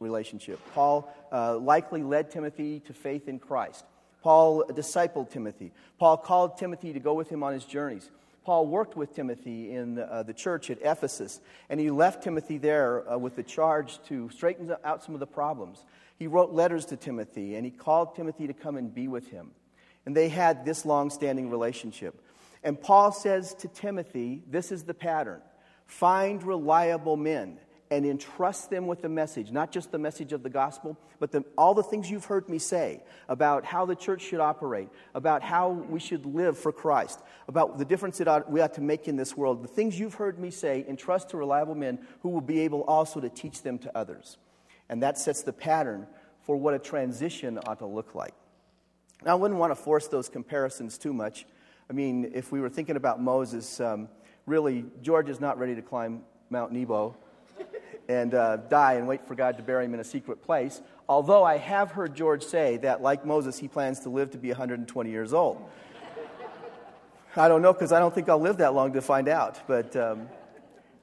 relationship. 0.00 0.60
Paul 0.74 1.12
uh, 1.32 1.56
likely 1.58 2.02
led 2.02 2.30
Timothy 2.30 2.80
to 2.80 2.92
faith 2.92 3.28
in 3.28 3.38
Christ. 3.38 3.84
Paul 4.22 4.64
discipled 4.64 5.30
Timothy. 5.30 5.72
Paul 5.98 6.16
called 6.16 6.58
Timothy 6.58 6.92
to 6.92 7.00
go 7.00 7.14
with 7.14 7.28
him 7.28 7.42
on 7.42 7.52
his 7.52 7.64
journeys. 7.64 8.10
Paul 8.44 8.66
worked 8.66 8.96
with 8.96 9.14
Timothy 9.14 9.74
in 9.74 9.98
uh, 9.98 10.22
the 10.22 10.32
church 10.32 10.70
at 10.70 10.78
Ephesus, 10.80 11.40
and 11.68 11.78
he 11.78 11.90
left 11.90 12.24
Timothy 12.24 12.58
there 12.58 13.08
uh, 13.08 13.18
with 13.18 13.36
the 13.36 13.42
charge 13.42 14.02
to 14.04 14.30
straighten 14.30 14.74
out 14.84 15.04
some 15.04 15.14
of 15.14 15.20
the 15.20 15.26
problems. 15.26 15.84
He 16.18 16.26
wrote 16.26 16.52
letters 16.52 16.86
to 16.86 16.96
Timothy, 16.96 17.54
and 17.54 17.64
he 17.64 17.70
called 17.70 18.16
Timothy 18.16 18.46
to 18.46 18.54
come 18.54 18.76
and 18.76 18.92
be 18.92 19.06
with 19.06 19.28
him. 19.28 19.50
And 20.06 20.16
they 20.16 20.28
had 20.30 20.64
this 20.64 20.86
long 20.86 21.10
standing 21.10 21.50
relationship. 21.50 22.20
And 22.64 22.80
Paul 22.80 23.12
says 23.12 23.54
to 23.56 23.68
Timothy, 23.68 24.42
This 24.48 24.72
is 24.72 24.84
the 24.84 24.94
pattern 24.94 25.42
find 25.88 26.42
reliable 26.44 27.16
men 27.16 27.58
and 27.90 28.04
entrust 28.04 28.68
them 28.68 28.86
with 28.86 29.00
the 29.00 29.08
message, 29.08 29.50
not 29.50 29.72
just 29.72 29.90
the 29.90 29.98
message 29.98 30.32
of 30.34 30.42
the 30.42 30.50
gospel, 30.50 30.96
but 31.18 31.32
the, 31.32 31.42
all 31.56 31.72
the 31.72 31.82
things 31.82 32.10
you've 32.10 32.26
heard 32.26 32.48
me 32.48 32.58
say 32.58 33.02
about 33.28 33.64
how 33.64 33.86
the 33.86 33.96
church 33.96 34.20
should 34.20 34.40
operate, 34.40 34.90
about 35.14 35.42
how 35.42 35.70
we 35.70 35.98
should 35.98 36.26
live 36.26 36.56
for 36.58 36.70
Christ, 36.70 37.20
about 37.48 37.78
the 37.78 37.84
difference 37.86 38.18
that 38.18 38.50
we 38.50 38.60
ought 38.60 38.74
to 38.74 38.82
make 38.82 39.08
in 39.08 39.16
this 39.16 39.36
world. 39.36 39.64
The 39.64 39.68
things 39.68 39.98
you've 39.98 40.14
heard 40.14 40.38
me 40.38 40.50
say, 40.50 40.84
entrust 40.86 41.30
to 41.30 41.38
reliable 41.38 41.74
men 41.74 41.98
who 42.20 42.28
will 42.28 42.42
be 42.42 42.60
able 42.60 42.82
also 42.82 43.20
to 43.20 43.30
teach 43.30 43.62
them 43.62 43.78
to 43.78 43.96
others. 43.96 44.36
And 44.90 45.02
that 45.02 45.18
sets 45.18 45.42
the 45.42 45.52
pattern 45.52 46.06
for 46.42 46.56
what 46.56 46.74
a 46.74 46.78
transition 46.78 47.58
ought 47.66 47.78
to 47.78 47.86
look 47.86 48.14
like. 48.14 48.34
Now, 49.24 49.32
I 49.32 49.34
wouldn't 49.34 49.58
want 49.58 49.70
to 49.70 49.76
force 49.76 50.08
those 50.08 50.28
comparisons 50.28 50.98
too 50.98 51.12
much. 51.12 51.46
I 51.90 51.94
mean, 51.94 52.32
if 52.34 52.52
we 52.52 52.60
were 52.60 52.68
thinking 52.68 52.96
about 52.96 53.20
Moses, 53.20 53.80
um, 53.80 54.08
really, 54.48 54.84
George 55.02 55.28
is 55.28 55.40
not 55.40 55.58
ready 55.58 55.74
to 55.74 55.82
climb 55.82 56.22
Mount 56.50 56.72
Nebo 56.72 57.14
and 58.08 58.34
uh, 58.34 58.56
die 58.56 58.94
and 58.94 59.06
wait 59.06 59.26
for 59.28 59.34
God 59.34 59.58
to 59.58 59.62
bury 59.62 59.84
him 59.84 59.94
in 59.94 60.00
a 60.00 60.04
secret 60.04 60.42
place. 60.42 60.80
Although 61.08 61.44
I 61.44 61.58
have 61.58 61.90
heard 61.90 62.14
George 62.14 62.42
say 62.42 62.78
that, 62.78 63.02
like 63.02 63.24
Moses, 63.24 63.58
he 63.58 63.68
plans 63.68 64.00
to 64.00 64.08
live 64.08 64.30
to 64.30 64.38
be 64.38 64.48
120 64.48 65.10
years 65.10 65.32
old. 65.32 65.62
I 67.36 67.46
don't 67.46 67.62
know 67.62 67.72
because 67.72 67.92
I 67.92 67.98
don't 67.98 68.14
think 68.14 68.28
I'll 68.28 68.40
live 68.40 68.56
that 68.58 68.74
long 68.74 68.94
to 68.94 69.02
find 69.02 69.28
out. 69.28 69.60
But 69.68 69.94
um, 69.94 70.28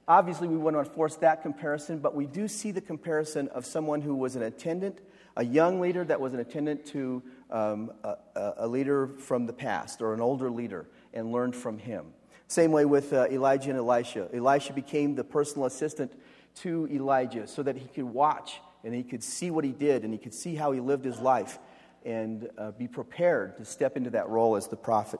obviously, 0.07 0.47
we 0.47 0.57
wouldn't 0.57 0.93
force 0.93 1.15
that 1.17 1.43
comparison, 1.43 1.99
but 1.99 2.15
we 2.15 2.25
do 2.25 2.47
see 2.47 2.71
the 2.71 2.81
comparison 2.81 3.47
of 3.49 3.65
someone 3.65 4.01
who 4.01 4.15
was 4.15 4.35
an 4.35 4.41
attendant, 4.41 4.99
a 5.37 5.45
young 5.45 5.79
leader 5.79 6.03
that 6.03 6.19
was 6.19 6.33
an 6.33 6.39
attendant 6.39 6.85
to 6.87 7.21
um, 7.51 7.91
a, 8.03 8.17
a, 8.57 8.67
leader 8.67 9.07
from 9.19 9.45
the 9.45 9.53
past 9.53 10.01
or 10.01 10.13
an 10.13 10.19
older 10.21 10.49
leader 10.49 10.87
and 11.13 11.31
learned 11.31 11.55
from 11.55 11.77
him. 11.77 12.05
Same 12.47 12.71
way 12.71 12.85
with 12.85 13.11
uh, 13.11 13.27
Elijah 13.31 13.71
and 13.71 13.79
Elisha. 13.79 14.29
Elisha 14.33 14.73
became 14.73 15.15
the 15.15 15.23
personal 15.23 15.65
assistant 15.65 16.11
to 16.55 16.87
Elijah 16.91 17.47
so 17.47 17.63
that 17.63 17.75
he 17.75 17.87
could 17.87 18.05
watch 18.05 18.59
and 18.83 18.93
he 18.93 19.03
could 19.03 19.23
see 19.23 19.49
what 19.49 19.63
he 19.63 19.71
did 19.71 20.03
and 20.03 20.13
he 20.13 20.19
could 20.19 20.33
see 20.33 20.55
how 20.55 20.71
he 20.71 20.79
lived 20.79 21.03
his 21.03 21.19
life 21.19 21.57
and 22.05 22.47
uh, 22.57 22.71
be 22.71 22.87
prepared 22.87 23.57
to 23.57 23.65
step 23.65 23.97
into 23.97 24.11
that 24.11 24.29
role 24.29 24.55
as 24.55 24.67
the 24.67 24.75
prophet. 24.75 25.19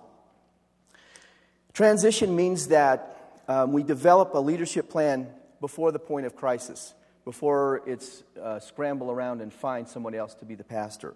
Transition 1.74 2.36
means 2.36 2.68
that 2.68 3.42
um, 3.48 3.74
we 3.74 3.84
develop 3.84 4.34
a 4.34 4.40
leadership 4.40 4.90
plan 4.90 5.28
before 5.60 5.92
the 5.92 6.00
point 6.00 6.26
of 6.26 6.36
crisis, 6.36 6.94
before 7.26 7.82
it's 7.88 8.24
uh, 8.42 8.60
scramble 8.60 9.12
around 9.12 9.42
and 9.42 9.52
find 9.52 9.88
someone 9.88 10.14
else 10.14 10.36
to 10.36 10.46
be 10.46 10.56
the 10.56 10.64
pastor. 10.64 11.16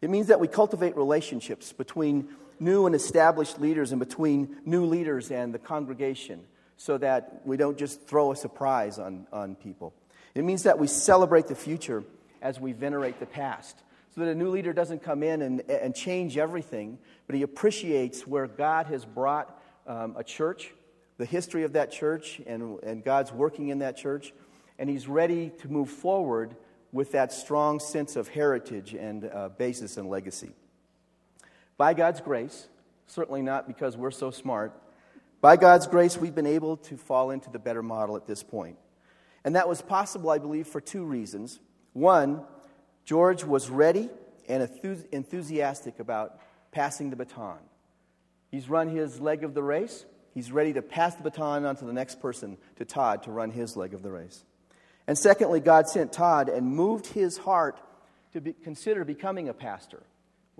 It 0.00 0.08
means 0.08 0.28
that 0.28 0.40
we 0.40 0.48
cultivate 0.48 0.96
relationships 0.96 1.72
between 1.72 2.28
new 2.60 2.86
and 2.86 2.94
established 2.94 3.60
leaders 3.60 3.90
and 3.90 3.98
between 3.98 4.56
new 4.64 4.84
leaders 4.84 5.30
and 5.30 5.52
the 5.52 5.58
congregation 5.58 6.44
so 6.76 6.96
that 6.98 7.42
we 7.44 7.56
don't 7.56 7.76
just 7.76 8.06
throw 8.06 8.32
a 8.32 8.36
surprise 8.36 8.98
on, 8.98 9.26
on 9.32 9.54
people. 9.54 9.92
It 10.34 10.44
means 10.44 10.62
that 10.62 10.78
we 10.78 10.86
celebrate 10.86 11.46
the 11.46 11.54
future 11.54 12.04
as 12.40 12.60
we 12.60 12.72
venerate 12.72 13.18
the 13.18 13.26
past. 13.26 13.76
So 14.14 14.22
that 14.22 14.30
a 14.30 14.34
new 14.34 14.48
leader 14.48 14.72
doesn't 14.72 15.02
come 15.02 15.22
in 15.22 15.42
and, 15.42 15.60
and 15.70 15.94
change 15.94 16.36
everything, 16.36 16.98
but 17.26 17.36
he 17.36 17.42
appreciates 17.42 18.26
where 18.26 18.46
God 18.46 18.86
has 18.86 19.04
brought 19.04 19.60
um, 19.86 20.14
a 20.16 20.24
church, 20.24 20.72
the 21.16 21.24
history 21.24 21.64
of 21.64 21.74
that 21.74 21.92
church, 21.92 22.40
and, 22.46 22.78
and 22.82 23.04
God's 23.04 23.32
working 23.32 23.68
in 23.68 23.78
that 23.80 23.96
church, 23.96 24.32
and 24.78 24.90
he's 24.90 25.06
ready 25.06 25.50
to 25.60 25.68
move 25.68 25.90
forward 25.90 26.56
with 26.92 27.12
that 27.12 27.32
strong 27.32 27.78
sense 27.78 28.16
of 28.16 28.26
heritage 28.28 28.94
and 28.94 29.30
uh, 29.32 29.50
basis 29.50 29.96
and 29.96 30.08
legacy. 30.08 30.50
By 31.80 31.94
God's 31.94 32.20
grace, 32.20 32.68
certainly 33.06 33.40
not 33.40 33.66
because 33.66 33.96
we're 33.96 34.10
so 34.10 34.30
smart, 34.30 34.78
by 35.40 35.56
God's 35.56 35.86
grace, 35.86 36.14
we've 36.14 36.34
been 36.34 36.44
able 36.44 36.76
to 36.76 36.98
fall 36.98 37.30
into 37.30 37.48
the 37.48 37.58
better 37.58 37.82
model 37.82 38.16
at 38.16 38.26
this 38.26 38.42
point. 38.42 38.76
And 39.46 39.56
that 39.56 39.66
was 39.66 39.80
possible, 39.80 40.28
I 40.28 40.36
believe, 40.36 40.66
for 40.66 40.82
two 40.82 41.04
reasons. 41.04 41.58
One, 41.94 42.42
George 43.06 43.44
was 43.44 43.70
ready 43.70 44.10
and 44.46 44.62
enthusiastic 45.10 46.00
about 46.00 46.38
passing 46.70 47.08
the 47.08 47.16
baton. 47.16 47.60
He's 48.50 48.68
run 48.68 48.90
his 48.90 49.18
leg 49.18 49.42
of 49.42 49.54
the 49.54 49.62
race. 49.62 50.04
He's 50.34 50.52
ready 50.52 50.74
to 50.74 50.82
pass 50.82 51.14
the 51.14 51.22
baton 51.22 51.64
on 51.64 51.76
to 51.76 51.86
the 51.86 51.94
next 51.94 52.20
person, 52.20 52.58
to 52.76 52.84
Todd, 52.84 53.22
to 53.22 53.30
run 53.30 53.52
his 53.52 53.74
leg 53.74 53.94
of 53.94 54.02
the 54.02 54.10
race. 54.10 54.44
And 55.06 55.16
secondly, 55.16 55.60
God 55.60 55.88
sent 55.88 56.12
Todd 56.12 56.50
and 56.50 56.66
moved 56.66 57.06
his 57.06 57.38
heart 57.38 57.80
to 58.34 58.42
be, 58.42 58.52
consider 58.52 59.02
becoming 59.02 59.48
a 59.48 59.54
pastor. 59.54 60.02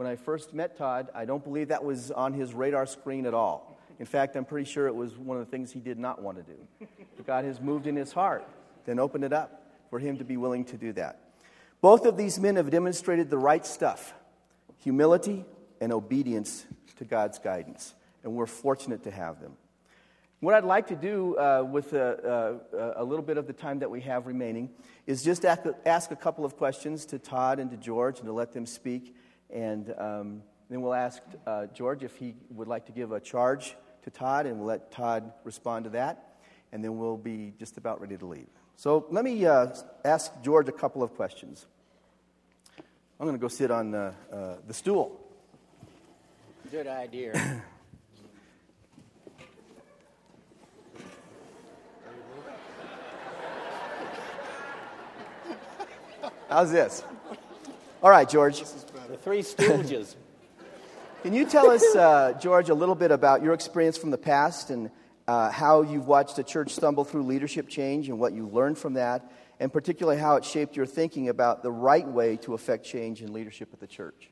When 0.00 0.06
I 0.06 0.16
first 0.16 0.54
met 0.54 0.78
Todd, 0.78 1.10
I 1.14 1.26
don't 1.26 1.44
believe 1.44 1.68
that 1.68 1.84
was 1.84 2.10
on 2.10 2.32
his 2.32 2.54
radar 2.54 2.86
screen 2.86 3.26
at 3.26 3.34
all. 3.34 3.78
In 3.98 4.06
fact, 4.06 4.34
I'm 4.34 4.46
pretty 4.46 4.64
sure 4.64 4.86
it 4.86 4.94
was 4.94 5.14
one 5.18 5.36
of 5.36 5.44
the 5.44 5.50
things 5.50 5.72
he 5.72 5.78
did 5.78 5.98
not 5.98 6.22
want 6.22 6.38
to 6.38 6.42
do. 6.42 6.88
But 7.18 7.26
God 7.26 7.44
has 7.44 7.60
moved 7.60 7.86
in 7.86 7.96
his 7.96 8.10
heart, 8.10 8.48
then 8.86 8.98
opened 8.98 9.24
it 9.24 9.34
up 9.34 9.70
for 9.90 9.98
him 9.98 10.16
to 10.16 10.24
be 10.24 10.38
willing 10.38 10.64
to 10.64 10.78
do 10.78 10.94
that. 10.94 11.20
Both 11.82 12.06
of 12.06 12.16
these 12.16 12.40
men 12.40 12.56
have 12.56 12.70
demonstrated 12.70 13.28
the 13.28 13.36
right 13.36 13.66
stuff 13.66 14.14
humility 14.78 15.44
and 15.82 15.92
obedience 15.92 16.64
to 16.96 17.04
God's 17.04 17.38
guidance. 17.38 17.94
And 18.24 18.32
we're 18.32 18.46
fortunate 18.46 19.04
to 19.04 19.10
have 19.10 19.42
them. 19.42 19.52
What 20.40 20.54
I'd 20.54 20.64
like 20.64 20.86
to 20.86 20.96
do 20.96 21.36
uh, 21.36 21.62
with 21.70 21.92
a, 21.92 22.62
a, 22.96 23.02
a, 23.02 23.04
little 23.04 23.22
bit 23.22 23.36
of 23.36 23.46
the 23.46 23.52
time 23.52 23.80
that 23.80 23.90
we 23.90 24.00
have 24.00 24.26
remaining 24.26 24.70
is 25.06 25.22
just 25.22 25.44
ask, 25.44 25.64
ask 25.84 26.10
a 26.10 26.16
couple 26.16 26.46
of 26.46 26.56
questions 26.56 27.04
to 27.04 27.18
Todd 27.18 27.58
and 27.58 27.70
to 27.70 27.76
George 27.76 28.20
and 28.20 28.26
to 28.26 28.32
let 28.32 28.54
them 28.54 28.64
speak. 28.64 29.14
And 29.52 29.94
um, 29.98 30.42
then 30.68 30.80
we'll 30.82 30.94
ask 30.94 31.22
uh, 31.46 31.66
George 31.66 32.02
if 32.04 32.16
he 32.16 32.34
would 32.50 32.68
like 32.68 32.86
to 32.86 32.92
give 32.92 33.12
a 33.12 33.20
charge 33.20 33.76
to 34.02 34.10
Todd, 34.10 34.46
and 34.46 34.58
we'll 34.58 34.68
let 34.68 34.90
Todd 34.90 35.32
respond 35.44 35.84
to 35.84 35.90
that, 35.90 36.38
and 36.72 36.82
then 36.82 36.98
we'll 36.98 37.16
be 37.16 37.52
just 37.58 37.76
about 37.76 38.00
ready 38.00 38.16
to 38.16 38.26
leave. 38.26 38.48
So 38.76 39.06
let 39.10 39.24
me 39.24 39.44
uh, 39.44 39.68
ask 40.04 40.32
George 40.42 40.68
a 40.68 40.72
couple 40.72 41.02
of 41.02 41.14
questions. 41.14 41.66
I'm 43.18 43.26
going 43.26 43.36
to 43.36 43.40
go 43.40 43.48
sit 43.48 43.70
on 43.70 43.94
uh, 43.94 44.14
uh, 44.32 44.54
the 44.66 44.72
stool. 44.72 45.20
Good 46.70 46.86
idea. 46.86 47.32
How's 56.48 56.72
this? 56.72 57.04
All 58.02 58.10
right, 58.10 58.28
George. 58.28 58.62
The 59.10 59.16
Three 59.16 59.40
Stooges. 59.40 60.14
Can 61.24 61.34
you 61.34 61.44
tell 61.44 61.68
us, 61.68 61.84
uh, 61.96 62.32
George, 62.40 62.68
a 62.68 62.74
little 62.74 62.94
bit 62.94 63.10
about 63.10 63.42
your 63.42 63.54
experience 63.54 63.98
from 63.98 64.12
the 64.12 64.18
past 64.18 64.70
and 64.70 64.88
uh, 65.26 65.50
how 65.50 65.82
you've 65.82 66.06
watched 66.06 66.36
the 66.36 66.44
church 66.44 66.70
stumble 66.70 67.02
through 67.02 67.24
leadership 67.24 67.68
change 67.68 68.08
and 68.08 68.20
what 68.20 68.34
you 68.34 68.46
learned 68.46 68.78
from 68.78 68.94
that, 68.94 69.28
and 69.58 69.72
particularly 69.72 70.16
how 70.16 70.36
it 70.36 70.44
shaped 70.44 70.76
your 70.76 70.86
thinking 70.86 71.28
about 71.28 71.64
the 71.64 71.72
right 71.72 72.06
way 72.06 72.36
to 72.36 72.54
affect 72.54 72.86
change 72.86 73.20
in 73.20 73.32
leadership 73.32 73.70
at 73.72 73.80
the 73.80 73.88
church? 73.88 74.30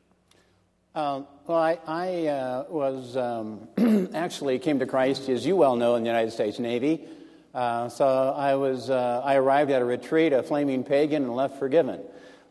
Uh, 0.94 1.22
well, 1.48 1.58
I, 1.58 1.80
I 1.84 2.26
uh, 2.28 2.64
was 2.68 3.16
um, 3.16 3.66
actually 4.14 4.60
came 4.60 4.78
to 4.78 4.86
Christ, 4.86 5.28
as 5.28 5.44
you 5.44 5.56
well 5.56 5.74
know, 5.74 5.96
in 5.96 6.04
the 6.04 6.08
United 6.08 6.30
States 6.30 6.60
Navy. 6.60 7.04
Uh, 7.52 7.88
so 7.88 8.06
I 8.06 8.54
was 8.54 8.90
uh, 8.90 9.22
I 9.24 9.34
arrived 9.34 9.72
at 9.72 9.82
a 9.82 9.84
retreat, 9.84 10.32
a 10.32 10.44
flaming 10.44 10.84
pagan, 10.84 11.24
and 11.24 11.34
left 11.34 11.58
forgiven. 11.58 12.00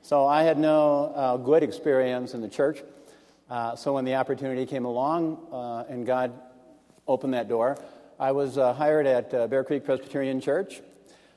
So 0.01 0.25
I 0.25 0.43
had 0.43 0.57
no 0.57 1.41
good 1.43 1.63
experience 1.63 2.33
in 2.33 2.41
the 2.41 2.49
church. 2.49 2.79
Uh, 3.49 3.77
so 3.77 3.93
when 3.93 4.03
the 4.03 4.15
opportunity 4.15 4.65
came 4.65 4.83
along 4.83 5.37
uh, 5.53 5.83
and 5.89 6.05
God 6.05 6.33
opened 7.07 7.33
that 7.33 7.47
door, 7.47 7.77
I 8.19 8.33
was 8.33 8.57
uh, 8.57 8.73
hired 8.73 9.05
at 9.05 9.33
uh, 9.33 9.47
Bear 9.47 9.63
Creek 9.63 9.85
Presbyterian 9.85 10.41
Church. 10.41 10.81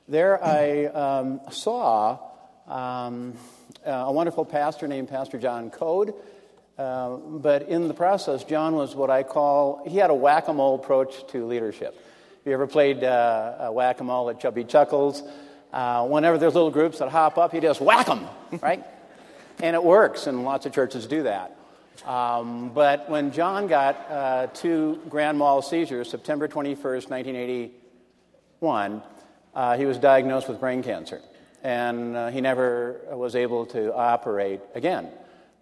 There 0.09 0.43
I 0.43 0.85
um, 0.87 1.39
saw 1.51 2.19
um, 2.67 3.33
a 3.85 4.11
wonderful 4.11 4.43
pastor 4.43 4.89
named 4.89 5.07
Pastor 5.07 5.37
John 5.37 5.69
Code. 5.69 6.13
Uh, 6.77 7.15
but 7.15 7.69
in 7.69 7.87
the 7.87 7.93
process, 7.93 8.43
John 8.43 8.75
was 8.75 8.93
what 8.93 9.09
I 9.09 9.23
call, 9.23 9.83
he 9.87 9.97
had 9.97 10.09
a 10.09 10.15
whack 10.15 10.49
a 10.49 10.53
mole 10.53 10.75
approach 10.75 11.25
to 11.27 11.45
leadership. 11.45 11.95
If 12.41 12.47
you 12.47 12.53
ever 12.53 12.67
played 12.67 13.03
uh, 13.03 13.69
whack 13.71 14.01
a 14.01 14.03
mole 14.03 14.29
at 14.31 14.39
Chubby 14.39 14.65
Chuckles, 14.65 15.23
whenever 15.71 16.37
there's 16.37 16.53
little 16.53 16.71
groups 16.71 16.99
that 16.99 17.09
hop 17.09 17.37
up, 17.37 17.51
he 17.51 17.59
just 17.59 17.81
whack 17.81 18.07
them, 18.07 18.27
right? 18.61 18.83
and 19.61 19.75
it 19.75 19.83
works, 19.83 20.27
and 20.27 20.43
lots 20.43 20.65
of 20.65 20.73
churches 20.73 21.07
do 21.07 21.23
that. 21.23 21.55
Um, 22.05 22.69
but 22.73 23.09
when 23.09 23.31
John 23.31 23.67
got 23.67 23.95
uh, 24.09 24.47
two 24.47 24.99
grand 25.07 25.37
mal 25.37 25.61
seizures, 25.61 26.09
September 26.09 26.47
21st, 26.47 27.09
1981, 27.09 29.03
uh, 29.53 29.77
he 29.77 29.85
was 29.85 29.99
diagnosed 29.99 30.47
with 30.47 30.59
brain 30.59 30.81
cancer, 30.81 31.21
and 31.63 32.15
uh, 32.15 32.29
he 32.29 32.41
never 32.41 33.01
was 33.11 33.35
able 33.35 33.67
to 33.67 33.93
operate 33.93 34.61
again. 34.73 35.09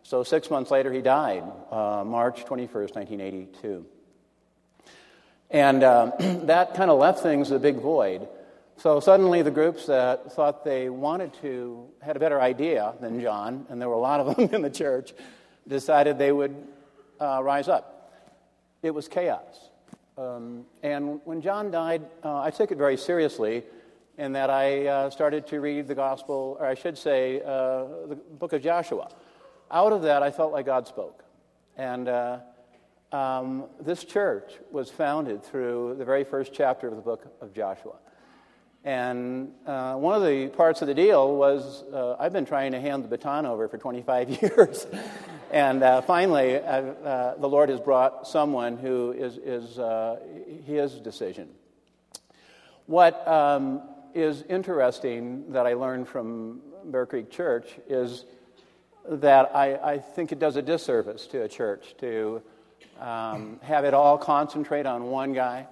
So, 0.04 0.24
six 0.24 0.50
months 0.50 0.72
later, 0.72 0.94
he 0.94 1.02
died, 1.02 1.44
uh, 1.72 2.06
March 2.06 2.46
21st, 2.46 2.96
1982. 2.96 3.86
And 5.52 5.84
uh, 5.84 6.12
that 6.46 6.76
kind 6.76 6.90
of 6.90 7.00
left 7.00 7.20
things 7.20 7.52
a 7.52 7.60
big 7.60 7.82
void. 7.82 8.30
So 8.80 9.02
suddenly, 9.02 9.42
the 9.42 9.52
groups 9.52 9.88
that 9.88 10.32
thought 10.32 10.64
they 10.64 10.90
wanted 10.90 11.34
to, 11.42 11.86
had 12.02 12.16
a 12.16 12.20
better 12.20 12.40
idea 12.40 12.94
than 13.02 13.20
John, 13.20 13.66
and 13.68 13.82
there 13.82 13.90
were 13.90 13.96
a 13.96 14.00
lot 14.00 14.22
of 14.22 14.38
them 14.38 14.56
in 14.56 14.62
the 14.62 14.70
church, 14.70 15.12
decided 15.68 16.18
they 16.18 16.32
would 16.32 16.56
uh, 17.20 17.44
rise 17.44 17.68
up. 17.68 18.14
It 18.82 18.92
was 18.92 19.10
chaos. 19.10 19.70
Um, 20.18 20.64
and 20.82 21.20
when 21.26 21.42
John 21.42 21.72
died, 21.72 22.04
uh, 22.24 22.40
I 22.40 22.52
took 22.52 22.72
it 22.72 22.78
very 22.78 22.96
seriously 22.96 23.64
in 24.18 24.32
that 24.32 24.50
I 24.50 24.88
uh, 24.88 25.10
started 25.10 25.46
to 25.48 25.60
read 25.60 25.86
the 25.86 25.96
gospel, 25.96 26.56
or 26.58 26.66
I 26.66 26.76
should 26.76 26.98
say, 26.98 27.42
uh, 27.42 27.84
the 28.08 28.16
book 28.16 28.54
of 28.54 28.62
Joshua. 28.62 29.10
Out 29.72 29.92
of 29.92 30.04
that, 30.04 30.24
I 30.24 30.32
felt 30.32 30.54
like 30.54 30.66
God 30.66 30.88
spoke. 30.88 31.26
And 31.76 32.08
uh, 32.08 32.38
um, 33.12 33.66
this 33.82 34.06
church 34.06 34.54
was 34.72 34.90
founded 34.90 35.44
through 35.44 35.96
the 35.98 36.06
very 36.06 36.24
first 36.24 36.54
chapter 36.54 36.88
of 36.88 36.96
the 36.96 37.02
book 37.02 37.28
of 37.42 37.54
Joshua. 37.54 37.96
And 38.86 39.52
uh, 39.66 39.96
one 39.96 40.16
of 40.16 40.24
the 40.24 40.48
parts 40.48 40.82
of 40.82 40.88
the 40.88 40.94
deal 40.94 41.36
was 41.36 41.84
uh, 41.94 42.16
I've 42.18 42.32
been 42.32 42.46
trying 42.46 42.72
to 42.72 42.80
hand 42.80 43.04
the 43.04 43.10
baton 43.10 43.46
over 43.46 43.68
for 43.68 43.78
25 43.78 44.30
years. 44.42 44.88
and 45.52 45.84
uh, 45.84 46.02
finally, 46.02 46.56
uh, 46.56 47.34
the 47.38 47.50
Lord 47.50 47.70
has 47.70 47.82
brought 47.82 48.26
someone 48.28 48.78
who 48.78 49.12
is, 49.12 49.38
is 49.38 49.78
uh, 49.80 50.20
his 50.66 50.94
decision. 50.94 51.50
What 52.86 53.28
um, 53.28 53.82
is 54.14 54.44
interesting 54.44 55.52
that 55.52 55.68
I 55.68 55.74
learned 55.74 56.08
from 56.08 56.62
Bear 56.86 57.06
Creek 57.06 57.30
Church 57.30 57.68
is 57.90 58.24
that 59.10 59.56
I, 59.56 59.76
I 59.76 59.98
think 60.00 60.32
it 60.32 60.40
does 60.40 60.56
a 60.56 60.62
disservice 60.62 61.28
to 61.28 61.44
a 61.44 61.50
church 61.50 61.96
to 62.00 62.42
um, 63.00 63.60
have 63.62 63.84
it 63.84 63.94
all 63.94 64.18
concentrate 64.18 64.86
on 64.86 65.04
one 65.04 65.34
guy 65.34 65.68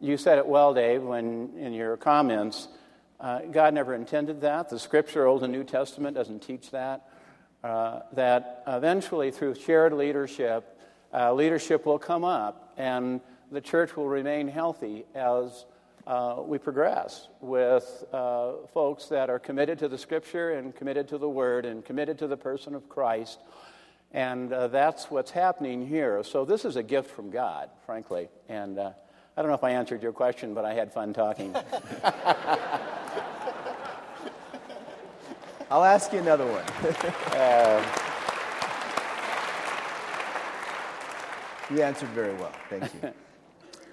you 0.00 0.16
said 0.16 0.38
it 0.38 0.46
well, 0.46 0.72
Dave, 0.72 1.02
when 1.02 1.50
in 1.58 1.74
your 1.74 1.96
comments. 1.98 2.68
Uh, 3.20 3.40
God 3.40 3.74
never 3.74 3.94
intended 3.94 4.40
that. 4.40 4.70
The 4.70 4.78
Scripture, 4.78 5.26
Old 5.26 5.42
and 5.42 5.52
New 5.52 5.62
Testament, 5.62 6.16
doesn't 6.16 6.40
teach 6.40 6.70
that. 6.70 7.06
Uh, 7.62 8.00
that 8.14 8.64
eventually, 8.66 9.30
through 9.30 9.54
shared 9.56 9.92
leadership, 9.92 10.80
uh, 11.12 11.34
leadership 11.34 11.84
will 11.84 11.98
come 11.98 12.24
up 12.24 12.72
and 12.78 13.20
the 13.52 13.60
church 13.60 13.94
will 13.94 14.08
remain 14.08 14.48
healthy 14.48 15.04
as 15.14 15.66
uh, 16.06 16.36
we 16.38 16.56
progress 16.56 17.28
with 17.42 18.04
uh, 18.14 18.52
folks 18.72 19.06
that 19.06 19.28
are 19.28 19.38
committed 19.38 19.78
to 19.80 19.88
the 19.88 19.98
Scripture 19.98 20.52
and 20.52 20.74
committed 20.74 21.08
to 21.08 21.18
the 21.18 21.28
Word 21.28 21.66
and 21.66 21.84
committed 21.84 22.18
to 22.20 22.26
the 22.26 22.38
person 22.38 22.74
of 22.74 22.88
Christ. 22.88 23.38
And 24.12 24.50
uh, 24.50 24.68
that's 24.68 25.10
what's 25.10 25.30
happening 25.30 25.86
here. 25.86 26.24
So, 26.24 26.46
this 26.46 26.64
is 26.64 26.76
a 26.76 26.82
gift 26.82 27.10
from 27.10 27.30
God, 27.30 27.68
frankly. 27.84 28.30
And 28.48 28.78
I 29.36 29.42
don't 29.42 29.48
know 29.48 29.54
if 29.54 29.64
I 29.64 29.70
answered 29.70 30.02
your 30.02 30.12
question, 30.12 30.54
but 30.54 30.64
I 30.64 30.74
had 30.74 30.92
fun 30.92 31.12
talking. 31.12 31.54
I'll 35.70 35.84
ask 35.84 36.12
you 36.12 36.18
another 36.18 36.46
one. 36.46 36.64
uh, 37.38 37.84
you 41.70 41.80
answered 41.80 42.08
very 42.08 42.34
well. 42.34 42.52
Thank 42.68 42.92
you. 42.94 43.12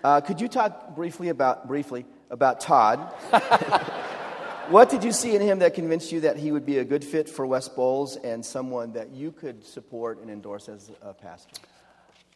Uh, 0.03 0.21
could 0.21 0.41
you 0.41 0.47
talk 0.47 0.95
briefly 0.95 1.29
about 1.29 1.67
briefly 1.67 2.05
about 2.29 2.59
Todd? 2.59 2.99
what 4.69 4.89
did 4.89 5.03
you 5.03 5.11
see 5.11 5.35
in 5.35 5.41
him 5.41 5.59
that 5.59 5.73
convinced 5.75 6.11
you 6.11 6.21
that 6.21 6.37
he 6.37 6.51
would 6.51 6.65
be 6.65 6.79
a 6.79 6.85
good 6.85 7.03
fit 7.03 7.29
for 7.29 7.45
West 7.45 7.75
Bowles 7.75 8.15
and 8.17 8.45
someone 8.45 8.93
that 8.93 9.11
you 9.11 9.31
could 9.31 9.63
support 9.63 10.19
and 10.21 10.29
endorse 10.29 10.69
as 10.69 10.91
a 11.01 11.13
pastor? 11.13 11.61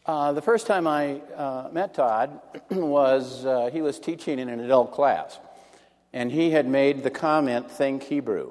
Uh, 0.04 0.32
the 0.32 0.42
first 0.42 0.66
time 0.66 0.88
I 0.88 1.20
uh, 1.36 1.68
met 1.70 1.94
Todd 1.94 2.40
was 2.70 3.46
uh, 3.46 3.70
he 3.72 3.82
was 3.82 4.00
teaching 4.00 4.40
in 4.40 4.48
an 4.48 4.58
adult 4.58 4.90
class, 4.90 5.38
and 6.12 6.32
he 6.32 6.50
had 6.50 6.66
made 6.66 7.04
the 7.04 7.10
comment, 7.10 7.70
Think 7.70 8.02
Hebrew. 8.02 8.50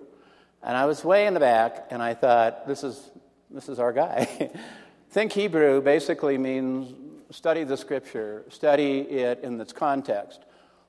And 0.64 0.78
I 0.78 0.86
was 0.86 1.04
way 1.04 1.28
in 1.28 1.34
the 1.34 1.42
back, 1.42 1.88
and 1.90 2.02
I 2.02 2.14
thought, 2.14 2.68
this 2.68 2.86
is, 2.86 3.12
this 3.50 3.68
is 3.68 3.80
our 3.80 3.92
guy. 3.92 4.50
Think 5.10 5.34
Hebrew 5.34 5.82
basically 5.82 6.38
means 6.38 6.94
study 7.32 7.66
the 7.66 7.76
scripture, 7.76 8.46
study 8.48 9.00
it 9.00 9.42
in 9.44 9.60
its 9.60 9.74
context, 9.74 10.40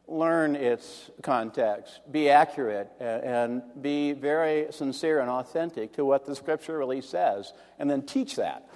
learn 0.06 0.54
its 0.54 1.10
context, 1.22 2.00
be 2.12 2.30
accurate, 2.30 2.88
and 3.00 3.62
be 3.80 4.12
very 4.12 4.68
sincere 4.70 5.18
and 5.18 5.28
authentic 5.28 5.94
to 5.94 6.04
what 6.04 6.24
the 6.24 6.36
scripture 6.36 6.78
really 6.78 7.00
says, 7.00 7.52
and 7.80 7.90
then 7.90 8.02
teach 8.02 8.36
that. 8.36 8.68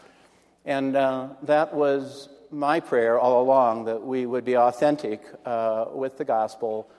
And 0.66 0.96
uh, 0.96 1.28
that 1.42 1.72
was 1.72 2.28
my 2.50 2.80
prayer 2.80 3.20
all 3.20 3.40
along 3.40 3.84
that 3.84 4.02
we 4.02 4.26
would 4.26 4.44
be 4.44 4.56
authentic 4.56 5.22
uh, 5.44 5.86
with 5.92 6.18
the 6.18 6.24
gospel. 6.24 6.90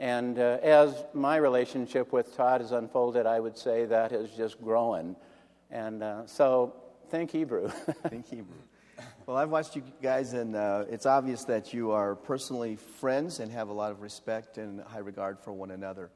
And 0.00 0.40
uh, 0.40 0.58
as 0.60 1.04
my 1.14 1.36
relationship 1.36 2.12
with 2.12 2.36
Todd 2.36 2.60
has 2.62 2.72
unfolded, 2.72 3.24
I 3.24 3.38
would 3.38 3.56
say 3.56 3.84
that 3.84 4.10
has 4.10 4.30
just 4.32 4.60
grown. 4.60 5.14
And 5.70 6.02
uh, 6.02 6.26
so, 6.26 6.74
think 7.10 7.30
Hebrew. 7.30 7.68
think 8.08 8.28
Hebrew. 8.28 8.58
Well, 9.24 9.36
I've 9.36 9.50
watched 9.50 9.76
you 9.76 9.84
guys, 10.02 10.32
and 10.32 10.56
uh, 10.56 10.86
it's 10.90 11.06
obvious 11.06 11.44
that 11.44 11.72
you 11.72 11.92
are 11.92 12.16
personally 12.16 12.74
friends 12.74 13.38
and 13.38 13.52
have 13.52 13.68
a 13.68 13.72
lot 13.72 13.92
of 13.92 14.02
respect 14.02 14.58
and 14.58 14.80
high 14.80 14.98
regard 14.98 15.38
for 15.38 15.52
one 15.52 15.70
another. 15.70 16.10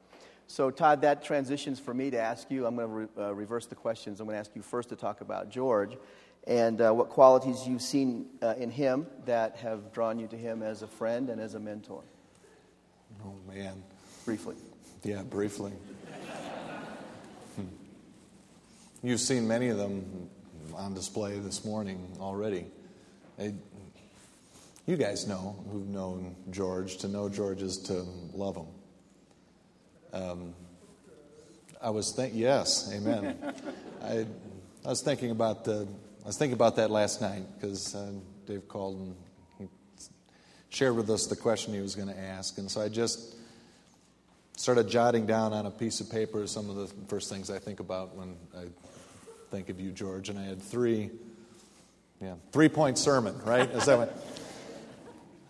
So, 0.47 0.71
Todd, 0.71 1.01
that 1.01 1.23
transitions 1.23 1.79
for 1.79 1.93
me 1.93 2.09
to 2.11 2.19
ask 2.19 2.51
you. 2.51 2.65
I'm 2.65 2.75
going 2.75 2.87
to 2.87 2.93
re- 2.93 3.25
uh, 3.25 3.33
reverse 3.33 3.65
the 3.65 3.75
questions. 3.75 4.19
I'm 4.19 4.27
going 4.27 4.35
to 4.35 4.39
ask 4.39 4.55
you 4.55 4.61
first 4.61 4.89
to 4.89 4.97
talk 4.97 5.21
about 5.21 5.49
George 5.49 5.97
and 6.47 6.79
uh, 6.79 6.91
what 6.91 7.09
qualities 7.09 7.67
you've 7.67 7.81
seen 7.81 8.25
uh, 8.41 8.55
in 8.57 8.71
him 8.71 9.05
that 9.25 9.57
have 9.57 9.91
drawn 9.91 10.17
you 10.17 10.27
to 10.27 10.37
him 10.37 10.63
as 10.63 10.81
a 10.81 10.87
friend 10.87 11.29
and 11.29 11.41
as 11.41 11.53
a 11.53 11.59
mentor. 11.59 12.01
Oh, 13.25 13.35
man. 13.53 13.83
Briefly. 14.23 14.55
Yeah, 15.03 15.23
briefly. 15.23 15.73
Hmm. 17.55 17.65
You've 19.03 19.19
seen 19.19 19.45
many 19.45 19.67
of 19.67 19.77
them 19.77 20.29
on 20.73 20.93
display 20.93 21.37
this 21.39 21.65
morning 21.65 22.15
already. 22.21 22.65
I, 23.37 23.53
you 24.85 24.95
guys 24.95 25.27
know 25.27 25.57
who've 25.69 25.87
known 25.87 26.35
George. 26.49 26.97
To 26.99 27.09
know 27.09 27.27
George 27.27 27.61
is 27.61 27.77
to 27.79 28.05
love 28.33 28.55
him. 28.55 28.67
Um, 30.13 30.53
I 31.81 31.89
was 31.89 32.13
thinking, 32.13 32.39
yes, 32.39 32.89
amen. 32.93 33.37
I, 34.01 34.25
I 34.85 34.89
was 34.89 35.01
thinking 35.01 35.31
about 35.31 35.65
the 35.65 35.87
I 36.27 36.29
was 36.29 36.35
thinking 36.35 36.55
about 36.55 36.75
that 36.75 36.91
last 36.91 37.21
night 37.21 37.43
because 37.55 37.95
uh, 37.95 38.11
Dave 38.45 38.67
called 38.67 38.97
and 38.97 39.15
he 39.57 39.67
shared 40.67 40.97
with 40.97 41.09
us 41.09 41.25
the 41.25 41.37
question 41.37 41.73
he 41.73 41.79
was 41.79 41.95
going 41.95 42.09
to 42.09 42.19
ask. 42.19 42.57
And 42.57 42.69
so 42.69 42.81
I 42.81 42.89
just 42.89 43.37
started 44.57 44.89
jotting 44.89 45.25
down 45.25 45.53
on 45.53 45.67
a 45.67 45.71
piece 45.71 46.01
of 46.01 46.11
paper 46.11 46.45
some 46.45 46.69
of 46.69 46.75
the 46.75 46.87
first 47.07 47.29
things 47.31 47.49
I 47.49 47.59
think 47.59 47.79
about 47.79 48.13
when 48.13 48.35
I 48.53 48.65
think 49.51 49.69
of 49.69 49.79
you, 49.79 49.91
George. 49.91 50.27
And 50.27 50.37
I 50.37 50.43
had 50.43 50.61
three, 50.61 51.11
yeah, 52.21 52.33
three 52.51 52.67
point 52.67 52.97
sermon, 52.97 53.39
right? 53.45 53.69
Is 53.69 53.85
that 53.85 53.97
what? 53.97 54.27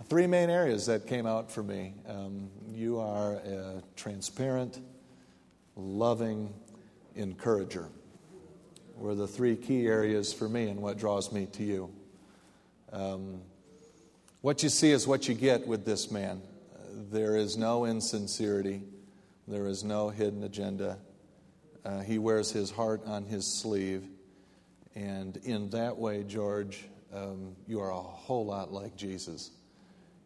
Three 0.10 0.28
main 0.28 0.52
areas 0.52 0.86
that 0.86 1.08
came 1.08 1.26
out 1.26 1.52
for 1.52 1.64
me. 1.64 1.96
Um, 2.08 2.52
you 2.72 3.00
are 3.00 3.34
a 3.34 3.82
transparent, 3.96 4.80
loving 5.76 6.54
encourager 7.16 7.90
were 8.98 9.16
the 9.16 9.28
three 9.28 9.56
key 9.56 9.86
areas 9.86 10.34
for 10.34 10.50
me 10.50 10.68
and 10.70 10.82
what 10.82 10.98
draws 10.98 11.32
me 11.32 11.46
to 11.54 11.64
you. 11.64 11.92
Um, 12.92 13.42
what 14.42 14.64
you 14.64 14.70
see 14.70 14.92
is 14.92 15.08
what 15.08 15.28
you 15.28 15.34
get 15.34 15.68
with 15.68 15.86
this 15.86 16.12
man. 16.12 16.42
There 17.12 17.36
is 17.36 17.58
no 17.58 17.86
insincerity, 17.86 18.84
there 19.48 19.68
is 19.68 19.84
no 19.84 20.10
hidden 20.10 20.44
agenda. 20.44 20.98
Uh, 21.86 22.02
he 22.02 22.18
wears 22.18 22.52
his 22.52 22.70
heart 22.70 23.02
on 23.06 23.26
his 23.26 23.46
sleeve. 23.46 24.04
And 24.96 25.38
in 25.38 25.70
that 25.70 25.98
way, 25.98 26.24
George, 26.24 26.84
um, 27.14 27.56
you 27.68 27.80
are 27.80 27.92
a 27.92 27.96
whole 27.96 28.46
lot 28.46 28.74
like 28.74 28.96
Jesus. 28.96 29.52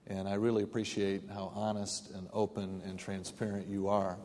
And 0.07 0.27
I 0.27 0.35
really 0.35 0.63
appreciate 0.63 1.23
how 1.31 1.51
honest 1.53 2.09
and 2.11 2.27
open 2.33 2.81
and 2.85 2.97
transparent 2.97 3.67
you 3.67 3.89
are. 3.89 4.17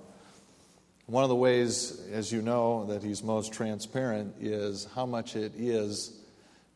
One 1.07 1.23
of 1.23 1.29
the 1.29 1.37
ways, 1.37 2.03
as 2.13 2.33
you 2.33 2.43
know, 2.43 2.87
that 2.87 3.03
he's 3.03 3.23
most 3.23 3.53
transparent 3.53 4.35
is 4.41 4.89
how 4.95 5.07
much 5.07 5.37
it 5.37 5.53
is 5.57 6.19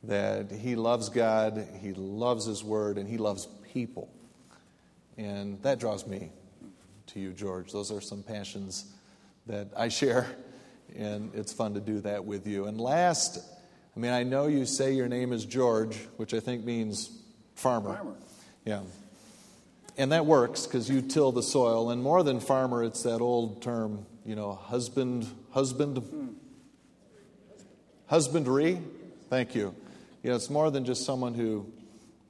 that 0.05 0.53
he 0.53 0.77
loves 0.77 1.09
God, 1.09 1.67
he 1.81 1.93
loves 1.95 2.47
his 2.47 2.63
word, 2.63 2.97
and 2.97 3.09
he 3.09 3.19
loves 3.19 3.49
people. 3.73 4.09
And 5.19 5.61
that 5.63 5.81
draws 5.81 6.07
me 6.07 6.31
to 7.09 7.21
you, 7.21 7.33
George. 7.33 7.73
Those 7.73 7.91
are 7.91 8.01
some 8.01 8.23
passions 8.23 8.85
that 9.47 9.69
I 9.77 9.89
share, 9.89 10.27
and 10.97 11.35
it's 11.35 11.53
fun 11.53 11.75
to 11.75 11.81
do 11.81 12.01
that 12.03 12.25
with 12.25 12.47
you. 12.47 12.67
And 12.67 12.81
last, 12.81 13.45
I 13.97 14.01
mean, 14.01 14.13
I 14.13 14.23
know 14.23 14.47
you 14.47 14.65
say 14.65 14.93
your 14.95 15.09
name 15.09 15.33
is 15.33 15.45
George, 15.45 15.97
which 16.19 16.35
I 16.35 16.41
think 16.41 16.65
means 16.65 17.11
farmer. 17.57 17.97
Farmer. 17.97 18.15
Yeah. 18.65 18.83
and 19.99 20.13
that 20.13 20.25
works 20.25 20.67
because 20.67 20.89
you 20.89 21.03
till 21.03 21.33
the 21.33 21.43
soil. 21.43 21.91
And 21.91 22.01
more 22.03 22.23
than 22.23 22.39
farmer, 22.41 22.85
it's 22.85 23.03
that 23.03 23.21
old 23.21 23.61
term, 23.61 24.07
you 24.31 24.37
know, 24.37 24.53
husband, 24.55 25.27
husband, 25.51 26.01
husbandry. 28.07 28.81
Thank 29.29 29.57
you. 29.57 29.75
You 30.23 30.31
know, 30.31 30.37
it's 30.37 30.49
more 30.49 30.71
than 30.71 30.85
just 30.85 31.05
someone 31.05 31.35
who 31.35 31.67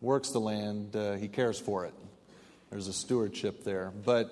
works 0.00 0.30
the 0.30 0.40
land, 0.40 0.96
uh, 0.96 1.16
he 1.16 1.28
cares 1.28 1.60
for 1.60 1.84
it. 1.84 1.92
There's 2.70 2.88
a 2.88 2.94
stewardship 2.94 3.64
there. 3.64 3.92
But, 4.02 4.30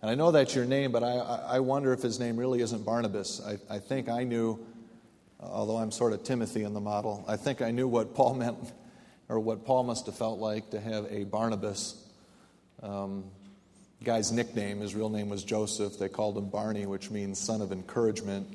and 0.00 0.10
I 0.10 0.14
know 0.14 0.30
that's 0.30 0.54
your 0.54 0.64
name, 0.64 0.92
but 0.92 1.02
I, 1.02 1.16
I 1.16 1.60
wonder 1.60 1.92
if 1.92 2.00
his 2.00 2.18
name 2.18 2.38
really 2.38 2.62
isn't 2.62 2.86
Barnabas. 2.86 3.42
I, 3.46 3.58
I 3.68 3.80
think 3.80 4.08
I 4.08 4.24
knew, 4.24 4.58
although 5.40 5.76
I'm 5.76 5.90
sort 5.90 6.14
of 6.14 6.24
Timothy 6.24 6.62
in 6.62 6.72
the 6.72 6.80
model, 6.80 7.26
I 7.28 7.36
think 7.36 7.60
I 7.60 7.70
knew 7.70 7.86
what 7.86 8.14
Paul 8.14 8.32
meant, 8.32 8.56
or 9.28 9.38
what 9.38 9.66
Paul 9.66 9.84
must 9.84 10.06
have 10.06 10.16
felt 10.16 10.38
like 10.38 10.70
to 10.70 10.80
have 10.80 11.04
a 11.12 11.24
Barnabas. 11.24 12.02
Um, 12.82 13.24
guy's 14.04 14.32
nickname, 14.32 14.80
his 14.80 14.94
real 14.94 15.08
name 15.08 15.28
was 15.28 15.44
Joseph. 15.44 15.98
They 15.98 16.08
called 16.08 16.36
him 16.36 16.48
Barney, 16.48 16.86
which 16.86 17.10
means 17.10 17.38
son 17.38 17.60
of 17.60 17.72
encouragement. 17.72 18.48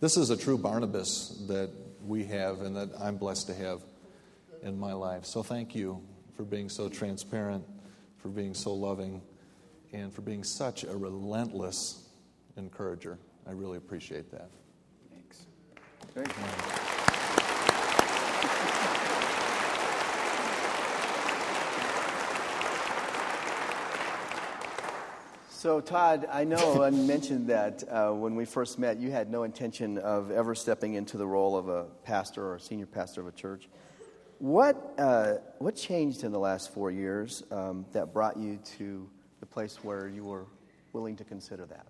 This 0.00 0.16
is 0.16 0.30
a 0.30 0.36
true 0.36 0.58
Barnabas 0.58 1.44
that 1.48 1.70
we 2.04 2.24
have 2.24 2.60
and 2.62 2.76
that 2.76 2.90
I'm 3.00 3.16
blessed 3.16 3.46
to 3.48 3.54
have 3.54 3.82
in 4.62 4.78
my 4.78 4.92
life. 4.92 5.24
So 5.24 5.42
thank 5.42 5.74
you 5.74 6.02
for 6.36 6.44
being 6.44 6.68
so 6.68 6.88
transparent, 6.88 7.64
for 8.18 8.28
being 8.28 8.54
so 8.54 8.74
loving, 8.74 9.22
and 9.92 10.12
for 10.12 10.22
being 10.22 10.44
such 10.44 10.84
a 10.84 10.96
relentless 10.96 12.08
encourager. 12.56 13.18
I 13.46 13.52
really 13.52 13.78
appreciate 13.78 14.30
that. 14.30 14.50
Thanks. 15.10 15.46
Great. 16.14 16.71
So, 25.62 25.80
Todd, 25.80 26.26
I 26.28 26.42
know 26.42 26.82
I 26.82 26.90
mentioned 26.90 27.46
that 27.46 27.84
uh, 27.88 28.10
when 28.10 28.34
we 28.34 28.44
first 28.44 28.80
met, 28.80 28.98
you 28.98 29.12
had 29.12 29.30
no 29.30 29.44
intention 29.44 29.96
of 29.96 30.32
ever 30.32 30.56
stepping 30.56 30.94
into 30.94 31.16
the 31.16 31.24
role 31.24 31.56
of 31.56 31.68
a 31.68 31.84
pastor 32.02 32.44
or 32.44 32.56
a 32.56 32.60
senior 32.60 32.86
pastor 32.86 33.20
of 33.20 33.28
a 33.28 33.30
church. 33.30 33.68
What, 34.40 34.92
uh, 34.98 35.34
what 35.58 35.76
changed 35.76 36.24
in 36.24 36.32
the 36.32 36.38
last 36.40 36.74
four 36.74 36.90
years 36.90 37.44
um, 37.52 37.86
that 37.92 38.12
brought 38.12 38.36
you 38.36 38.58
to 38.78 39.08
the 39.38 39.46
place 39.46 39.76
where 39.84 40.08
you 40.08 40.24
were 40.24 40.46
willing 40.92 41.14
to 41.14 41.22
consider 41.22 41.64
that? 41.66 41.86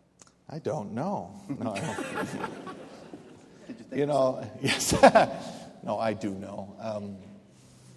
I 0.51 0.59
don't 0.59 0.93
know. 0.93 1.33
No, 1.59 1.73
I 1.73 1.81
don't. 1.81 1.97
Did 3.69 3.79
you 3.79 3.85
think 3.85 3.97
you 3.97 4.05
know, 4.05 4.47
yes. 4.61 4.93
no, 5.83 5.99
I 5.99 6.13
do 6.13 6.33
know. 6.33 6.77
Um, 6.79 7.17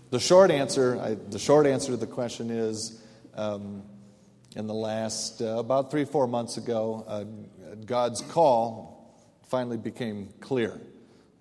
the 0.10 0.22
short 0.22 0.52
answer, 0.52 0.98
I, 1.02 1.16
the 1.16 1.38
short 1.38 1.68
answer 1.68 1.92
to 1.92 1.98
the 1.98 2.08
question 2.08 2.50
is, 2.50 3.02
um, 3.34 3.84
in 4.56 4.68
the 4.68 4.74
last 4.74 5.42
uh, 5.42 5.58
about 5.58 5.92
three, 5.92 6.06
four 6.06 6.28
months 6.28 6.58
ago, 6.58 7.04
uh, 7.08 7.26
God's 7.86 8.22
call 8.22 9.14
finally 9.48 9.78
became 9.78 10.30
clear 10.40 10.80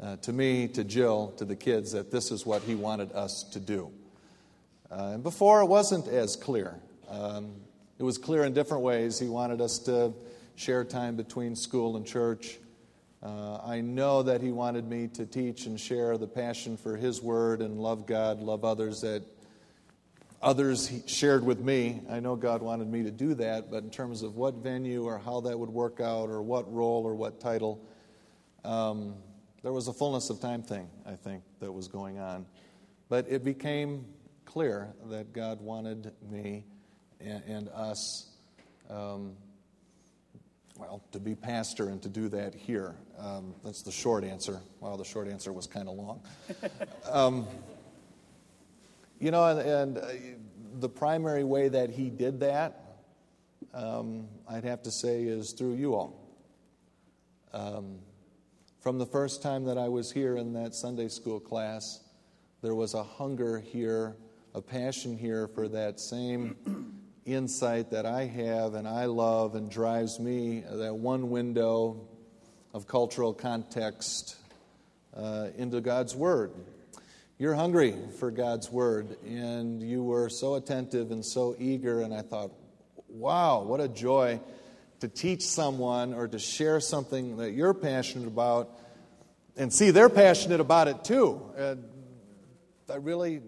uh, 0.00 0.16
to 0.16 0.32
me, 0.32 0.66
to 0.68 0.82
Jill, 0.82 1.32
to 1.38 1.44
the 1.44 1.54
kids, 1.54 1.92
that 1.92 2.10
this 2.10 2.32
is 2.32 2.44
what 2.44 2.62
He 2.62 2.74
wanted 2.74 3.12
us 3.12 3.44
to 3.52 3.60
do. 3.60 3.90
Uh, 4.90 5.12
and 5.14 5.22
before, 5.22 5.62
it 5.62 5.66
wasn't 5.66 6.08
as 6.08 6.34
clear. 6.34 6.78
Um, 7.08 7.54
it 7.98 8.02
was 8.02 8.18
clear 8.18 8.44
in 8.44 8.52
different 8.52 8.82
ways. 8.82 9.18
He 9.18 9.28
wanted 9.28 9.60
us 9.60 9.78
to 9.80 10.12
share 10.56 10.84
time 10.84 11.14
between 11.14 11.54
school 11.54 11.96
and 11.96 12.04
church. 12.04 12.58
Uh, 13.22 13.58
I 13.64 13.80
know 13.80 14.24
that 14.24 14.40
He 14.40 14.50
wanted 14.50 14.88
me 14.88 15.06
to 15.14 15.24
teach 15.24 15.66
and 15.66 15.78
share 15.78 16.18
the 16.18 16.26
passion 16.26 16.76
for 16.76 16.96
His 16.96 17.22
Word 17.22 17.62
and 17.62 17.78
love 17.78 18.06
God, 18.06 18.40
love 18.40 18.64
others 18.64 19.00
that 19.02 19.22
others 20.44 20.92
shared 21.06 21.42
with 21.42 21.58
me. 21.60 22.02
I 22.10 22.20
know 22.20 22.36
God 22.36 22.60
wanted 22.62 22.88
me 22.88 23.02
to 23.04 23.10
do 23.10 23.34
that, 23.34 23.70
but 23.70 23.82
in 23.82 23.90
terms 23.90 24.22
of 24.22 24.36
what 24.36 24.56
venue 24.56 25.04
or 25.04 25.18
how 25.18 25.40
that 25.40 25.58
would 25.58 25.70
work 25.70 26.00
out 26.00 26.28
or 26.28 26.42
what 26.42 26.72
role 26.72 27.02
or 27.04 27.14
what 27.14 27.40
title, 27.40 27.82
um, 28.62 29.14
there 29.62 29.72
was 29.72 29.88
a 29.88 29.92
fullness 29.92 30.28
of 30.28 30.40
time 30.40 30.62
thing, 30.62 30.88
I 31.06 31.14
think, 31.14 31.42
that 31.60 31.72
was 31.72 31.88
going 31.88 32.18
on. 32.18 32.44
But 33.08 33.26
it 33.28 33.42
became 33.42 34.04
clear 34.44 34.92
that 35.06 35.32
God 35.32 35.62
wanted 35.62 36.12
me 36.30 36.66
and, 37.20 37.42
and 37.44 37.68
us, 37.70 38.28
um, 38.90 39.32
well, 40.76 41.02
to 41.12 41.20
be 41.20 41.34
pastor 41.34 41.88
and 41.88 42.02
to 42.02 42.10
do 42.10 42.28
that 42.28 42.54
here. 42.54 42.96
Um, 43.18 43.54
that's 43.64 43.80
the 43.80 43.92
short 43.92 44.24
answer. 44.24 44.60
Wow, 44.80 44.96
the 44.96 45.04
short 45.04 45.26
answer 45.26 45.54
was 45.54 45.66
kind 45.66 45.88
of 45.88 45.94
long. 45.94 46.20
You 49.24 49.30
know, 49.30 49.46
and, 49.46 49.60
and 49.60 49.96
uh, 49.96 50.08
the 50.80 50.88
primary 50.90 51.44
way 51.44 51.68
that 51.68 51.88
he 51.88 52.10
did 52.10 52.40
that, 52.40 52.98
um, 53.72 54.28
I'd 54.46 54.64
have 54.64 54.82
to 54.82 54.90
say, 54.90 55.22
is 55.22 55.52
through 55.52 55.76
you 55.76 55.94
all. 55.94 56.28
Um, 57.54 58.00
from 58.80 58.98
the 58.98 59.06
first 59.06 59.40
time 59.40 59.64
that 59.64 59.78
I 59.78 59.88
was 59.88 60.12
here 60.12 60.36
in 60.36 60.52
that 60.52 60.74
Sunday 60.74 61.08
school 61.08 61.40
class, 61.40 62.02
there 62.60 62.74
was 62.74 62.92
a 62.92 63.02
hunger 63.02 63.60
here, 63.60 64.14
a 64.54 64.60
passion 64.60 65.16
here 65.16 65.48
for 65.48 65.68
that 65.68 66.00
same 66.00 66.92
insight 67.24 67.92
that 67.92 68.04
I 68.04 68.26
have 68.26 68.74
and 68.74 68.86
I 68.86 69.06
love 69.06 69.54
and 69.54 69.70
drives 69.70 70.20
me, 70.20 70.64
that 70.70 70.94
one 70.94 71.30
window 71.30 72.08
of 72.74 72.86
cultural 72.86 73.32
context 73.32 74.36
uh, 75.16 75.48
into 75.56 75.80
God's 75.80 76.14
Word. 76.14 76.52
You're 77.36 77.54
hungry 77.54 77.96
for 78.20 78.30
God's 78.30 78.70
Word, 78.70 79.16
and 79.24 79.82
you 79.82 80.04
were 80.04 80.28
so 80.28 80.54
attentive 80.54 81.10
and 81.10 81.24
so 81.26 81.56
eager, 81.58 82.00
and 82.00 82.14
I 82.14 82.22
thought, 82.22 82.52
wow, 83.08 83.64
what 83.64 83.80
a 83.80 83.88
joy 83.88 84.38
to 85.00 85.08
teach 85.08 85.42
someone 85.42 86.14
or 86.14 86.28
to 86.28 86.38
share 86.38 86.78
something 86.78 87.38
that 87.38 87.50
you're 87.50 87.74
passionate 87.74 88.28
about 88.28 88.70
and 89.56 89.72
see 89.72 89.90
they're 89.90 90.08
passionate 90.08 90.60
about 90.60 90.86
it 90.86 91.02
too. 91.02 91.42
And 91.56 91.82
I 92.88 92.96
really, 92.98 93.42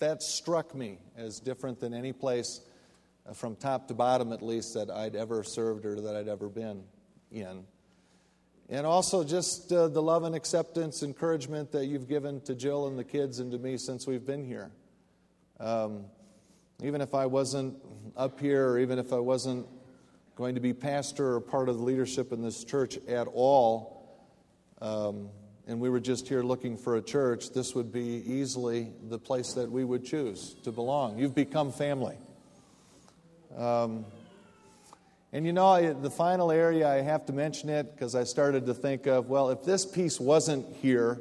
that 0.00 0.20
struck 0.20 0.74
me 0.74 0.98
as 1.16 1.38
different 1.38 1.78
than 1.78 1.94
any 1.94 2.12
place, 2.12 2.60
uh, 3.24 3.34
from 3.34 3.54
top 3.54 3.86
to 3.86 3.94
bottom 3.94 4.32
at 4.32 4.42
least, 4.42 4.74
that 4.74 4.90
I'd 4.90 5.14
ever 5.14 5.44
served 5.44 5.86
or 5.86 6.00
that 6.00 6.16
I'd 6.16 6.28
ever 6.28 6.48
been 6.48 6.82
in. 7.30 7.66
And 8.68 8.84
also 8.84 9.22
just 9.22 9.72
uh, 9.72 9.88
the 9.88 10.02
love 10.02 10.24
and 10.24 10.34
acceptance, 10.34 11.02
encouragement 11.02 11.70
that 11.72 11.86
you've 11.86 12.08
given 12.08 12.40
to 12.42 12.54
Jill 12.54 12.88
and 12.88 12.98
the 12.98 13.04
kids 13.04 13.38
and 13.38 13.52
to 13.52 13.58
me 13.58 13.76
since 13.76 14.06
we've 14.06 14.26
been 14.26 14.44
here. 14.44 14.70
Um, 15.60 16.06
even 16.82 17.00
if 17.00 17.14
I 17.14 17.26
wasn't 17.26 17.76
up 18.16 18.40
here, 18.40 18.68
or 18.70 18.78
even 18.78 18.98
if 18.98 19.12
I 19.12 19.18
wasn't 19.18 19.66
going 20.34 20.56
to 20.56 20.60
be 20.60 20.72
pastor 20.72 21.34
or 21.34 21.40
part 21.40 21.68
of 21.68 21.78
the 21.78 21.82
leadership 21.82 22.32
in 22.32 22.42
this 22.42 22.64
church 22.64 22.98
at 23.08 23.28
all, 23.28 24.20
um, 24.82 25.30
and 25.68 25.80
we 25.80 25.88
were 25.88 26.00
just 26.00 26.28
here 26.28 26.42
looking 26.42 26.76
for 26.76 26.96
a 26.96 27.02
church, 27.02 27.50
this 27.50 27.74
would 27.74 27.92
be 27.92 28.22
easily 28.26 28.92
the 29.08 29.18
place 29.18 29.54
that 29.54 29.70
we 29.70 29.84
would 29.84 30.04
choose 30.04 30.54
to 30.64 30.72
belong. 30.72 31.18
You've 31.18 31.34
become 31.34 31.72
family. 31.72 32.16
Um, 33.56 34.04
and 35.32 35.44
you 35.44 35.52
know, 35.52 35.92
the 35.92 36.10
final 36.10 36.50
area, 36.50 36.88
I 36.88 37.02
have 37.02 37.26
to 37.26 37.32
mention 37.32 37.68
it 37.68 37.94
because 37.94 38.14
I 38.14 38.24
started 38.24 38.66
to 38.66 38.74
think 38.74 39.06
of 39.06 39.28
well, 39.28 39.50
if 39.50 39.64
this 39.64 39.84
piece 39.84 40.20
wasn't 40.20 40.74
here, 40.76 41.20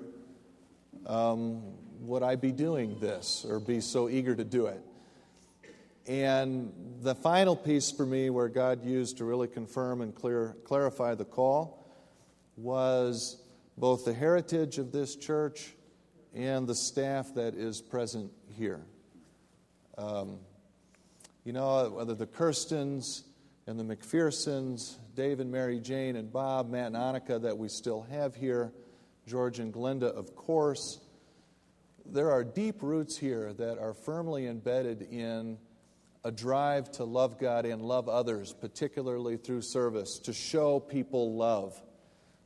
um, 1.06 1.62
would 2.02 2.24
I 2.24 2.36
be 2.36 2.52
doing 2.52 3.00
this 3.00 3.46
or 3.48 3.60
be 3.60 3.82
so 3.82 4.10
eager 4.10 4.36
to 4.36 4.44
do 4.44 4.68
it? 4.68 4.82
And 6.08 6.72
the 7.02 7.16
final 7.16 7.56
piece 7.56 7.90
for 7.90 8.06
me, 8.06 8.30
where 8.30 8.48
God 8.48 8.86
used 8.86 9.18
to 9.18 9.26
really 9.26 9.48
confirm 9.48 10.02
and 10.02 10.14
clear, 10.14 10.56
clarify 10.64 11.16
the 11.16 11.26
call, 11.26 11.84
was 12.58 13.42
both 13.78 14.06
the 14.06 14.14
heritage 14.14 14.78
of 14.78 14.92
this 14.92 15.16
church 15.16 15.74
and 16.36 16.68
the 16.68 16.76
staff 16.76 17.34
that 17.36 17.56
is 17.56 17.82
present 17.82 18.32
here. 18.56 18.82
Um, 19.98 20.38
you 21.44 21.54
know, 21.54 21.90
whether 21.90 22.14
the 22.14 22.28
Kirstens 22.28 23.24
and 23.68 23.80
the 23.80 23.96
McPhersons, 23.96 24.98
Dave 25.16 25.40
and 25.40 25.52
Mary 25.52 25.80
Jane 25.80 26.16
and 26.16 26.32
Bob, 26.32 26.70
Matt 26.70 26.88
and 26.88 26.96
Annika 26.96 27.42
that 27.42 27.58
we 27.58 27.68
still 27.68 28.04
have 28.04 28.36
here, 28.36 28.72
George 29.26 29.60
and 29.60 29.74
Glenda, 29.74 30.04
of 30.04 30.36
course. 30.36 31.00
There 32.06 32.30
are 32.30 32.44
deep 32.44 32.84
roots 32.84 33.18
here 33.18 33.54
that 33.54 33.80
are 33.80 33.96
firmly 33.96 34.46
embedded 34.46 35.02
in 35.02 35.58
a 36.24 36.32
drive 36.32 36.92
to 36.92 37.06
love 37.06 37.40
God 37.40 37.66
and 37.66 37.82
love 37.82 38.08
others, 38.08 38.54
particularly 38.54 39.38
through 39.38 39.62
service, 39.62 40.20
to 40.20 40.34
show 40.34 40.80
people 40.80 41.36
love. 41.36 41.82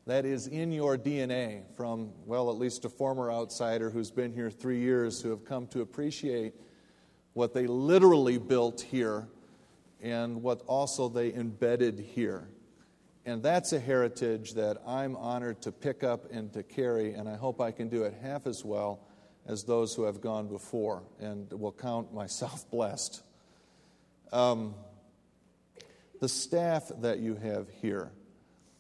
That 0.05 0.25
is 0.25 0.47
in 0.47 0.71
your 0.71 0.97
DNA 0.97 1.63
from, 1.75 2.11
well, 2.25 2.49
at 2.49 2.57
least 2.57 2.85
a 2.85 2.89
former 2.89 3.29
outsider 3.29 3.89
who's 3.89 4.09
been 4.09 4.31
here 4.31 4.49
three 4.49 4.79
years 4.79 5.21
who 5.21 5.29
have 5.31 5.43
come 5.43 5.67
to 5.67 5.81
appreciate 5.81 6.53
what 7.33 7.53
they 7.53 7.67
literally 7.67 8.37
built 8.37 8.79
here 8.79 9.27
and 10.01 10.41
what 10.41 10.61
also 10.67 11.09
they 11.09 11.33
embedded 11.33 11.99
here. 11.99 12.49
And 13.25 13.43
that's 13.43 13.73
a 13.73 13.79
heritage 13.79 14.53
that 14.53 14.77
I'm 14.87 15.15
honored 15.15 15.61
to 15.63 15.71
pick 15.71 16.03
up 16.03 16.31
and 16.31 16.51
to 16.53 16.63
carry, 16.63 17.13
and 17.13 17.27
I 17.27 17.35
hope 17.35 17.61
I 17.61 17.71
can 17.71 17.89
do 17.89 18.03
it 18.03 18.15
half 18.21 18.47
as 18.47 18.63
well 18.63 19.05
as 19.45 19.63
those 19.63 19.93
who 19.93 20.03
have 20.03 20.21
gone 20.21 20.47
before, 20.47 21.03
and 21.19 21.51
will 21.51 21.71
count 21.71 22.13
myself 22.13 22.69
blessed. 22.69 23.21
Um, 24.31 24.75
the 26.19 26.29
staff 26.29 26.91
that 27.01 27.19
you 27.19 27.35
have 27.35 27.67
here. 27.81 28.11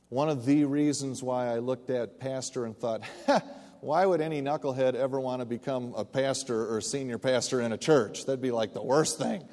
One 0.09 0.29
of 0.29 0.45
the 0.45 0.65
reasons 0.65 1.21
why 1.21 1.47
I 1.47 1.59
looked 1.59 1.89
at 1.89 2.19
pastor 2.19 2.65
and 2.65 2.77
thought, 2.77 3.01
why 3.81 4.05
would 4.05 4.21
any 4.21 4.41
knucklehead 4.41 4.95
ever 4.95 5.19
want 5.19 5.41
to 5.41 5.45
become 5.45 5.93
a 5.95 6.03
pastor 6.03 6.73
or 6.73 6.81
senior 6.81 7.17
pastor 7.17 7.61
in 7.61 7.71
a 7.71 7.77
church? 7.77 8.25
That'd 8.25 8.41
be 8.41 8.51
like 8.51 8.73
the 8.73 8.83
worst 8.83 9.17
thing. 9.17 9.47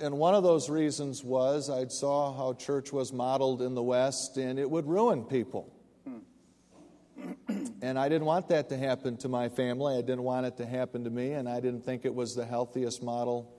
And 0.00 0.18
one 0.18 0.34
of 0.34 0.42
those 0.42 0.70
reasons 0.70 1.24
was 1.24 1.68
I 1.68 1.86
saw 1.88 2.32
how 2.36 2.52
church 2.54 2.92
was 2.92 3.12
modeled 3.12 3.62
in 3.62 3.74
the 3.74 3.82
West 3.82 4.36
and 4.36 4.58
it 4.58 4.70
would 4.70 4.86
ruin 4.86 5.24
people. 5.24 5.72
And 7.82 7.98
I 7.98 8.08
didn't 8.08 8.26
want 8.26 8.48
that 8.48 8.68
to 8.68 8.76
happen 8.76 9.16
to 9.18 9.28
my 9.28 9.48
family. 9.48 9.96
I 9.96 10.02
didn't 10.02 10.22
want 10.22 10.46
it 10.46 10.56
to 10.58 10.66
happen 10.66 11.04
to 11.04 11.10
me, 11.10 11.32
and 11.32 11.48
I 11.48 11.60
didn't 11.60 11.84
think 11.84 12.04
it 12.04 12.14
was 12.14 12.34
the 12.34 12.44
healthiest 12.44 13.02
model 13.02 13.52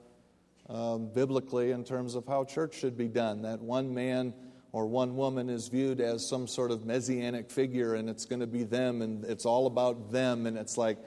um, 0.70 1.10
biblically 1.14 1.72
in 1.72 1.84
terms 1.84 2.16
of 2.16 2.26
how 2.26 2.44
church 2.46 2.76
should 2.76 2.98
be 2.98 3.08
done. 3.08 3.42
That 3.42 3.60
one 3.60 3.94
man 3.94 4.34
or 4.72 4.88
one 4.88 5.16
woman 5.16 5.50
is 5.50 5.68
viewed 5.68 6.00
as 6.00 6.28
some 6.28 6.48
sort 6.48 6.72
of 6.72 6.86
messianic 6.86 7.50
figure, 7.50 7.96
and 7.96 8.10
it's 8.10 8.26
going 8.26 8.42
to 8.42 8.48
be 8.48 8.64
them, 8.64 9.02
and 9.02 9.26
it's 9.26 9.46
all 9.46 9.68
about 9.68 10.12
them, 10.12 10.46
and 10.46 10.58
it's 10.58 10.78
like, 10.78 10.98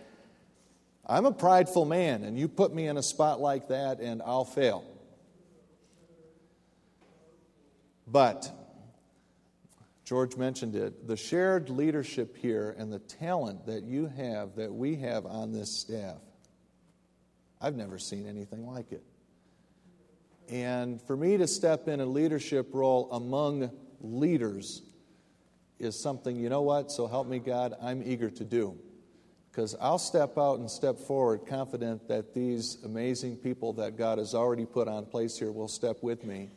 I'm 1.06 1.26
a 1.26 1.32
prideful 1.32 1.84
man, 1.84 2.24
and 2.24 2.38
you 2.38 2.48
put 2.48 2.74
me 2.74 2.86
in 2.86 2.96
a 2.96 3.02
spot 3.02 3.40
like 3.40 3.68
that, 3.68 4.00
and 4.00 4.20
I'll 4.22 4.44
fail. 4.44 4.84
But 8.12 8.52
George 10.04 10.36
mentioned 10.36 10.76
it, 10.76 11.08
the 11.08 11.16
shared 11.16 11.70
leadership 11.70 12.36
here 12.36 12.76
and 12.78 12.92
the 12.92 12.98
talent 12.98 13.64
that 13.66 13.84
you 13.84 14.06
have, 14.06 14.54
that 14.56 14.70
we 14.72 14.96
have 14.96 15.24
on 15.24 15.52
this 15.52 15.74
staff, 15.74 16.18
I've 17.58 17.74
never 17.74 17.98
seen 17.98 18.26
anything 18.26 18.66
like 18.66 18.92
it. 18.92 19.02
And 20.50 21.00
for 21.00 21.16
me 21.16 21.38
to 21.38 21.46
step 21.46 21.88
in 21.88 22.00
a 22.00 22.04
leadership 22.04 22.68
role 22.74 23.10
among 23.12 23.70
leaders 24.00 24.82
is 25.78 25.98
something, 25.98 26.36
you 26.36 26.50
know 26.50 26.62
what? 26.62 26.92
So 26.92 27.06
help 27.06 27.26
me 27.26 27.38
God, 27.38 27.74
I'm 27.80 28.02
eager 28.04 28.28
to 28.28 28.44
do. 28.44 28.76
Because 29.50 29.74
I'll 29.80 29.98
step 29.98 30.36
out 30.36 30.58
and 30.58 30.70
step 30.70 30.98
forward 30.98 31.46
confident 31.46 32.08
that 32.08 32.34
these 32.34 32.78
amazing 32.84 33.36
people 33.36 33.72
that 33.74 33.96
God 33.96 34.18
has 34.18 34.34
already 34.34 34.66
put 34.66 34.88
on 34.88 35.06
place 35.06 35.38
here 35.38 35.52
will 35.52 35.68
step 35.68 36.02
with 36.02 36.24
me 36.24 36.50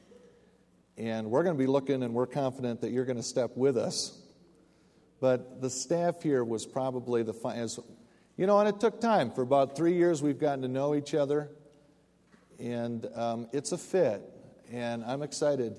and 0.98 1.30
we're 1.30 1.44
going 1.44 1.56
to 1.56 1.62
be 1.62 1.68
looking, 1.68 2.04
and 2.04 2.14
we're 2.14 2.28
confident 2.28 2.82
that 2.82 2.92
you're 2.92 3.06
going 3.06 3.18
to 3.18 3.24
step 3.24 3.52
with 3.56 3.78
us. 3.78 4.18
But 5.20 5.62
the 5.62 5.70
staff 5.70 6.22
here 6.22 6.44
was 6.44 6.66
probably 6.66 7.24
the 7.24 7.34
as 7.54 7.80
you 8.38 8.48
know, 8.48 8.60
and 8.60 8.68
it 8.68 8.80
took 8.80 9.00
time. 9.00 9.32
For 9.32 9.42
about 9.42 9.76
three 9.76 9.94
years, 9.94 10.22
we've 10.22 10.40
gotten 10.40 10.62
to 10.64 10.68
know 10.68 10.94
each 10.94 11.14
other, 11.14 11.50
and 12.60 13.08
um, 13.16 13.48
it's 13.54 13.72
a 13.72 13.78
fit. 13.78 14.22
And 14.72 15.04
I'm 15.06 15.22
excited. 15.22 15.76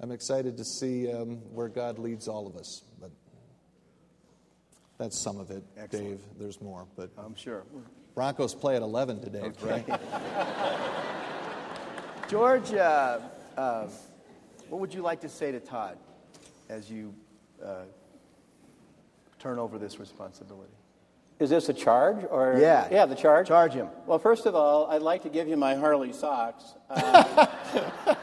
I'm 0.00 0.10
excited 0.10 0.56
to 0.58 0.64
see 0.64 1.10
um, 1.10 1.36
where 1.52 1.68
God 1.68 1.98
leads 1.98 2.28
all 2.28 2.46
of 2.46 2.56
us. 2.56 2.82
But 3.00 3.10
that's 4.98 5.18
some 5.18 5.38
of 5.38 5.50
it, 5.50 5.62
Excellent. 5.76 6.08
Dave. 6.08 6.20
There's 6.38 6.60
more, 6.60 6.86
but 6.96 7.10
I'm 7.16 7.34
sure. 7.34 7.64
Broncos 8.14 8.54
play 8.54 8.76
at 8.76 8.82
11 8.82 9.20
today, 9.20 9.40
okay. 9.40 9.84
right? 9.88 10.00
George. 12.28 12.72
Uh, 12.72 13.20
uh, 13.56 13.86
what 14.68 14.80
would 14.80 14.94
you 14.94 15.02
like 15.02 15.20
to 15.20 15.28
say 15.28 15.52
to 15.52 15.60
Todd 15.60 15.96
as 16.68 16.90
you 16.90 17.14
uh, 17.64 17.82
turn 19.38 19.58
over 19.58 19.78
this 19.78 19.98
responsibility? 19.98 20.72
Is 21.38 21.50
this 21.50 21.68
a 21.68 21.72
charge 21.72 22.24
or 22.30 22.58
yeah? 22.60 22.88
Yeah, 22.90 23.06
the 23.06 23.14
charge. 23.14 23.46
Charge 23.46 23.72
him. 23.72 23.88
Well, 24.06 24.18
first 24.18 24.46
of 24.46 24.56
all, 24.56 24.90
I'd 24.90 25.02
like 25.02 25.22
to 25.22 25.28
give 25.28 25.46
you 25.46 25.56
my 25.56 25.76
Harley 25.76 26.12
socks, 26.12 26.74
uh, 26.90 27.46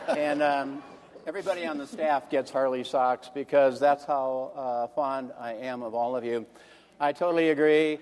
and 0.10 0.44
um, 0.44 0.84
everybody 1.26 1.66
on 1.66 1.78
the 1.78 1.88
staff 1.88 2.30
gets 2.30 2.52
Harley 2.52 2.84
socks 2.84 3.32
because 3.34 3.80
that's 3.80 4.04
how 4.04 4.52
uh, 4.56 4.88
fond 4.88 5.32
I 5.40 5.54
am 5.54 5.82
of 5.82 5.96
all 5.96 6.16
of 6.16 6.26
you. 6.26 6.46
I 7.00 7.14
totally 7.14 7.52
agree, 7.52 8.00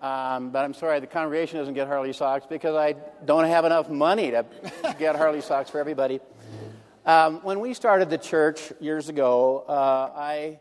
um, 0.00 0.50
but 0.50 0.64
I'm 0.64 0.74
sorry 0.74 1.00
the 1.00 1.08
congregation 1.08 1.58
doesn't 1.58 1.74
get 1.74 1.88
Harley 1.88 2.12
socks 2.12 2.46
because 2.48 2.76
I 2.76 2.94
don't 3.24 3.46
have 3.46 3.64
enough 3.64 3.90
money 3.90 4.30
to 4.30 4.46
get 4.96 5.16
Harley 5.16 5.40
socks 5.40 5.70
for 5.70 5.80
everybody. 5.80 6.20
Um, 7.06 7.38
when 7.44 7.60
we 7.60 7.72
started 7.72 8.10
the 8.10 8.18
church 8.18 8.72
years 8.80 9.08
ago, 9.08 9.64
uh, 9.68 10.10
I 10.16 10.58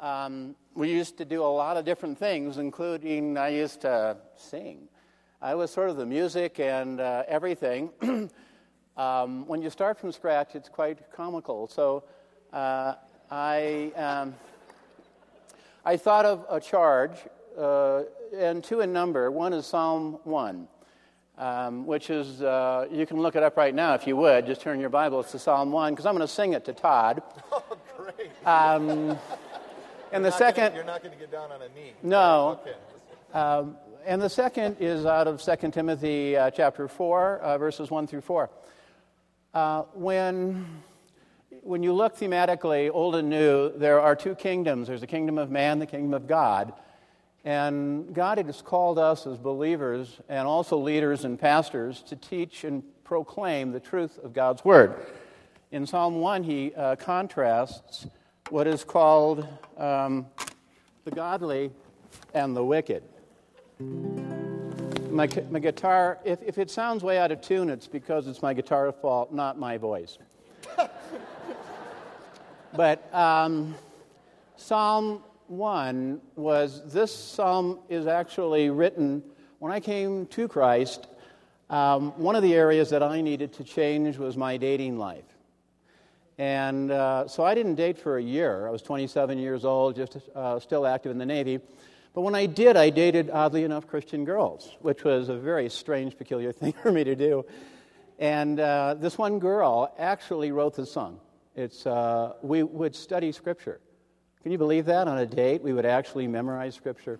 um, 0.00 0.56
we 0.74 0.90
used 0.90 1.18
to 1.18 1.24
do 1.24 1.40
a 1.40 1.46
lot 1.46 1.76
of 1.76 1.84
different 1.84 2.18
things, 2.18 2.58
including 2.58 3.38
I 3.38 3.50
used 3.50 3.82
to 3.82 4.16
sing. 4.36 4.88
I 5.40 5.54
was 5.54 5.70
sort 5.70 5.88
of 5.88 5.96
the 5.96 6.04
music 6.04 6.58
and 6.58 6.98
uh, 6.98 7.22
everything. 7.28 7.90
um, 8.96 9.46
when 9.46 9.62
you 9.62 9.70
start 9.70 10.00
from 10.00 10.10
scratch, 10.10 10.56
it's 10.56 10.68
quite 10.68 11.12
comical. 11.12 11.68
So 11.68 12.02
uh, 12.52 12.94
I 13.30 13.92
um, 13.94 14.34
I 15.84 15.96
thought 15.96 16.24
of 16.24 16.44
a 16.50 16.58
charge 16.58 17.18
uh, 17.56 18.02
and 18.36 18.64
two 18.64 18.80
in 18.80 18.92
number. 18.92 19.30
One 19.30 19.52
is 19.52 19.64
Psalm 19.64 20.18
one 20.24 20.66
um, 21.38 21.86
which 21.86 22.10
is, 22.10 22.42
uh, 22.42 22.86
you 22.90 23.06
can 23.06 23.20
look 23.20 23.36
it 23.36 23.42
up 23.42 23.56
right 23.56 23.74
now 23.74 23.94
if 23.94 24.06
you 24.06 24.16
would. 24.16 24.44
Just 24.44 24.60
turn 24.60 24.80
your 24.80 24.90
Bible 24.90 25.22
to 25.22 25.38
Psalm 25.38 25.70
1, 25.70 25.92
because 25.92 26.04
I'm 26.04 26.14
going 26.14 26.26
to 26.26 26.32
sing 26.32 26.52
it 26.52 26.64
to 26.66 26.72
Todd. 26.72 27.22
Oh, 27.50 27.78
great. 27.96 28.30
Um, 28.46 29.18
and 30.12 30.24
the 30.24 30.30
second. 30.30 30.68
Gonna, 30.68 30.76
you're 30.76 30.84
not 30.84 31.02
going 31.02 31.12
to 31.12 31.18
get 31.18 31.32
down 31.32 31.50
on 31.50 31.60
a 31.60 31.68
knee. 31.68 31.92
No. 32.02 32.60
Okay. 32.62 32.76
Um, 33.34 33.76
and 34.06 34.22
the 34.22 34.28
second 34.28 34.76
is 34.80 35.04
out 35.04 35.26
of 35.26 35.42
2 35.42 35.70
Timothy 35.70 36.36
uh, 36.36 36.50
chapter 36.50 36.88
4, 36.88 37.38
uh, 37.40 37.58
verses 37.58 37.90
1 37.90 38.06
through 38.06 38.20
4. 38.22 38.50
Uh, 39.54 39.82
when, 39.94 40.82
when 41.62 41.82
you 41.82 41.92
look 41.92 42.16
thematically, 42.16 42.90
old 42.92 43.16
and 43.16 43.28
new, 43.28 43.76
there 43.76 44.00
are 44.00 44.14
two 44.14 44.34
kingdoms 44.34 44.88
there's 44.88 45.00
the 45.00 45.06
kingdom 45.06 45.36
of 45.36 45.50
man, 45.50 45.78
the 45.78 45.86
kingdom 45.86 46.14
of 46.14 46.26
God. 46.26 46.72
And 47.44 48.14
God 48.14 48.38
has 48.38 48.62
called 48.62 48.98
us 48.98 49.26
as 49.26 49.38
believers 49.38 50.20
and 50.28 50.46
also 50.46 50.76
leaders 50.76 51.24
and 51.24 51.38
pastors 51.38 52.02
to 52.02 52.16
teach 52.16 52.64
and 52.64 52.82
proclaim 53.04 53.72
the 53.72 53.80
truth 53.80 54.18
of 54.22 54.32
God's 54.32 54.64
Word. 54.64 54.94
In 55.70 55.86
Psalm 55.86 56.20
1, 56.20 56.42
he 56.44 56.74
uh, 56.74 56.96
contrasts 56.96 58.06
what 58.50 58.66
is 58.66 58.84
called 58.84 59.46
um, 59.76 60.26
the 61.04 61.10
godly 61.10 61.70
and 62.34 62.56
the 62.56 62.64
wicked. 62.64 63.02
My, 65.10 65.28
my 65.50 65.58
guitar, 65.58 66.18
if, 66.24 66.42
if 66.42 66.58
it 66.58 66.70
sounds 66.70 67.02
way 67.02 67.18
out 67.18 67.30
of 67.30 67.40
tune, 67.40 67.70
it's 67.70 67.86
because 67.86 68.26
it's 68.26 68.42
my 68.42 68.52
guitar's 68.52 68.94
fault, 69.00 69.32
not 69.32 69.58
my 69.58 69.78
voice. 69.78 70.18
but 72.74 73.14
um, 73.14 73.74
Psalm 74.56 75.22
1 75.48 76.20
was 76.36 76.82
this 76.92 77.14
psalm 77.14 77.80
is 77.88 78.06
actually 78.06 78.70
written 78.70 79.22
when 79.58 79.72
I 79.72 79.80
came 79.80 80.26
to 80.26 80.46
Christ. 80.46 81.06
Um, 81.70 82.12
one 82.20 82.36
of 82.36 82.42
the 82.42 82.54
areas 82.54 82.90
that 82.90 83.02
I 83.02 83.20
needed 83.20 83.54
to 83.54 83.64
change 83.64 84.18
was 84.18 84.36
my 84.36 84.56
dating 84.56 84.98
life. 84.98 85.24
And 86.38 86.90
uh, 86.90 87.26
so 87.26 87.44
I 87.44 87.54
didn't 87.54 87.74
date 87.74 87.98
for 87.98 88.16
a 88.16 88.22
year. 88.22 88.68
I 88.68 88.70
was 88.70 88.82
27 88.82 89.38
years 89.38 89.64
old, 89.64 89.96
just 89.96 90.18
uh, 90.34 90.60
still 90.60 90.86
active 90.86 91.10
in 91.10 91.18
the 91.18 91.26
Navy. 91.26 91.60
But 92.14 92.22
when 92.22 92.34
I 92.34 92.46
did, 92.46 92.76
I 92.76 92.90
dated, 92.90 93.30
oddly 93.30 93.64
enough, 93.64 93.86
Christian 93.86 94.24
girls, 94.24 94.76
which 94.80 95.02
was 95.02 95.28
a 95.28 95.36
very 95.36 95.68
strange, 95.68 96.16
peculiar 96.16 96.52
thing 96.60 96.72
for 96.72 96.92
me 96.92 97.04
to 97.04 97.16
do. 97.16 97.44
And 98.18 98.60
uh, 98.60 98.94
this 98.98 99.16
one 99.16 99.38
girl 99.38 99.94
actually 99.98 100.52
wrote 100.52 100.74
the 100.74 100.86
song. 100.86 101.20
It's, 101.56 101.86
uh, 101.86 102.34
we 102.42 102.62
would 102.62 102.94
study 102.94 103.32
Scripture. 103.32 103.80
Can 104.42 104.52
you 104.52 104.58
believe 104.58 104.86
that? 104.86 105.08
On 105.08 105.18
a 105.18 105.26
date, 105.26 105.62
we 105.62 105.72
would 105.72 105.84
actually 105.84 106.28
memorize 106.28 106.74
Scripture. 106.76 107.18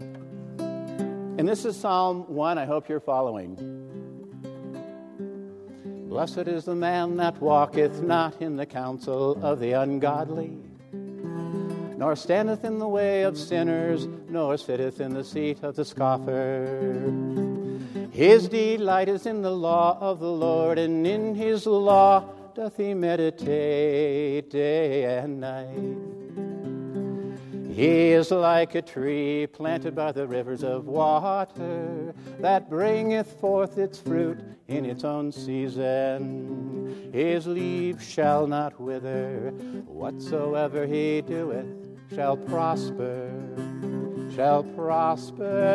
And 0.00 1.46
this 1.46 1.66
is 1.66 1.78
Psalm 1.78 2.32
1. 2.34 2.56
I 2.56 2.64
hope 2.64 2.88
you're 2.88 2.98
following. 2.98 3.56
Blessed 6.08 6.48
is 6.48 6.64
the 6.64 6.74
man 6.74 7.16
that 7.18 7.38
walketh 7.42 8.00
not 8.00 8.40
in 8.40 8.56
the 8.56 8.64
counsel 8.64 9.38
of 9.44 9.60
the 9.60 9.72
ungodly, 9.72 10.56
nor 10.92 12.16
standeth 12.16 12.64
in 12.64 12.78
the 12.78 12.88
way 12.88 13.24
of 13.24 13.36
sinners, 13.36 14.08
nor 14.30 14.56
sitteth 14.56 14.98
in 15.02 15.12
the 15.12 15.24
seat 15.24 15.62
of 15.62 15.76
the 15.76 15.84
scoffer. 15.84 17.12
His 18.12 18.48
delight 18.48 19.10
is 19.10 19.26
in 19.26 19.42
the 19.42 19.50
law 19.50 19.98
of 20.00 20.20
the 20.20 20.32
Lord, 20.32 20.78
and 20.78 21.06
in 21.06 21.34
his 21.34 21.66
law 21.66 22.24
doth 22.54 22.78
he 22.78 22.94
meditate 22.94 24.48
day 24.48 25.18
and 25.18 25.38
night. 25.38 26.25
He 27.76 28.12
is 28.12 28.30
like 28.30 28.74
a 28.74 28.80
tree 28.80 29.46
planted 29.46 29.94
by 29.94 30.10
the 30.10 30.26
rivers 30.26 30.64
of 30.64 30.86
water 30.86 32.14
that 32.40 32.70
bringeth 32.70 33.38
forth 33.38 33.76
its 33.76 33.98
fruit 33.98 34.38
in 34.66 34.86
its 34.86 35.04
own 35.04 35.30
season. 35.30 37.10
His 37.12 37.46
leaves 37.46 38.02
shall 38.02 38.46
not 38.46 38.80
wither, 38.80 39.50
whatsoever 39.84 40.86
he 40.86 41.20
doeth 41.20 41.66
shall 42.14 42.38
prosper, 42.38 43.30
shall 44.34 44.62
prosper. 44.64 45.74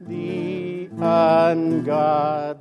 The 0.00 0.90
ungodly 0.98 2.54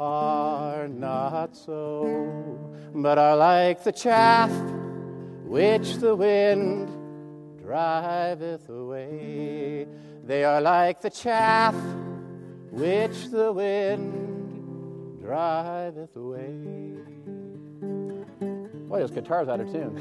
are 0.00 0.88
not 0.88 1.56
so, 1.56 2.74
but 2.92 3.18
are 3.18 3.36
like 3.36 3.84
the 3.84 3.92
chaff 3.92 4.50
which 5.50 5.96
the 5.96 6.14
wind 6.14 6.88
driveth 7.60 8.68
away. 8.68 9.84
They 10.24 10.44
are 10.44 10.60
like 10.60 11.00
the 11.00 11.10
chaff 11.10 11.74
which 12.70 13.30
the 13.30 13.52
wind 13.52 15.20
driveth 15.20 16.14
away. 16.14 16.98
Boy, 18.88 19.00
this 19.00 19.10
guitar's 19.10 19.48
out 19.48 19.58
of 19.58 19.72
tune. 19.72 19.96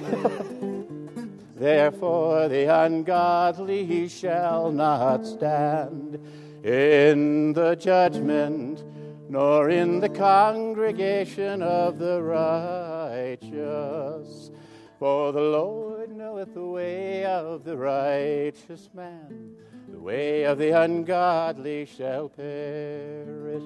Therefore, 1.56 2.48
the 2.48 2.66
ungodly 2.84 4.08
shall 4.08 4.72
not 4.72 5.26
stand 5.26 6.20
in 6.64 7.54
the 7.54 7.74
judgment, 7.74 8.84
nor 9.28 9.72
in 9.72 10.00
the 10.00 10.10
congregation 10.10 11.64
of 11.64 11.98
the 11.98 12.22
righteous. 13.42 13.50
For 15.00 15.32
the 15.32 15.40
Lord 15.40 16.12
knoweth 16.12 16.54
the 16.54 16.66
way 16.66 17.24
of 17.24 17.64
the 17.64 17.78
righteous 17.78 18.90
man, 18.94 19.56
the 19.88 19.98
way 19.98 20.44
of 20.44 20.58
the 20.58 20.72
ungodly 20.72 21.86
shall 21.86 22.28
perish. 22.28 23.64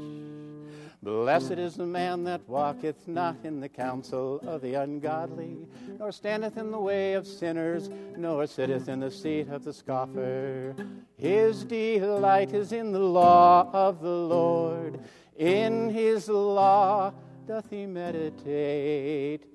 Blessed 1.02 1.54
is 1.54 1.74
the 1.74 1.88
man 1.88 2.24
that 2.26 2.48
walketh 2.48 3.08
not 3.08 3.36
in 3.44 3.60
the 3.60 3.68
counsel 3.68 4.42
of 4.44 4.62
the 4.62 4.76
ungodly, 4.76 5.66
nor 5.98 6.12
standeth 6.12 6.56
in 6.56 6.70
the 6.70 6.80
way 6.80 7.14
of 7.14 7.26
sinners, 7.26 7.90
nor 8.16 8.46
sitteth 8.46 8.88
in 8.88 9.00
the 9.00 9.10
seat 9.10 9.50
of 9.50 9.64
the 9.64 9.74
scoffer. 9.74 10.76
His 11.18 11.64
delight 11.64 12.54
is 12.54 12.72
in 12.72 12.92
the 12.92 13.00
law 13.00 13.72
of 13.74 14.02
the 14.02 14.08
Lord. 14.08 15.00
In 15.36 15.90
his 15.90 16.30
law 16.30 17.12
doth 17.48 17.72
he 17.72 17.88
meditate 17.88 19.53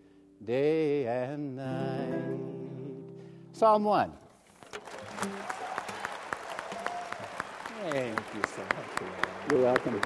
day 0.49 1.05
and 1.05 1.57
night. 1.57 2.41
Psalm 3.53 3.85
1. 3.85 4.11
Thank 7.91 8.19
you 8.35 8.43
so 8.57 8.63
much. 8.63 9.11
You're 9.51 9.61
welcome. 9.61 10.01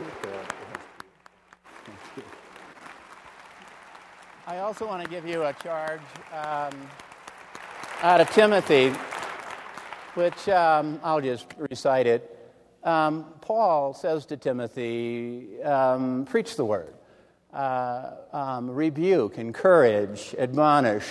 I 4.49 4.59
also 4.59 4.85
want 4.85 5.05
to 5.05 5.09
give 5.09 5.25
you 5.29 5.45
a 5.45 5.53
charge 5.53 6.01
um, 6.33 6.73
out 8.03 8.21
of 8.21 8.29
Timothy, 8.31 8.89
which 10.15 10.49
um, 10.49 10.99
I'll 11.05 11.21
just 11.21 11.47
recite 11.71 12.09
it. 12.09 12.53
Um, 12.83 13.27
Paul 13.43 13.95
says 13.95 14.27
to 14.27 14.37
Timothy, 14.37 15.63
um, 15.63 16.25
preach 16.25 16.57
the 16.57 16.65
word, 16.65 16.95
uh, 17.53 18.13
um, 18.33 18.71
rebuke, 18.71 19.39
encourage, 19.39 20.35
admonish. 20.39 21.05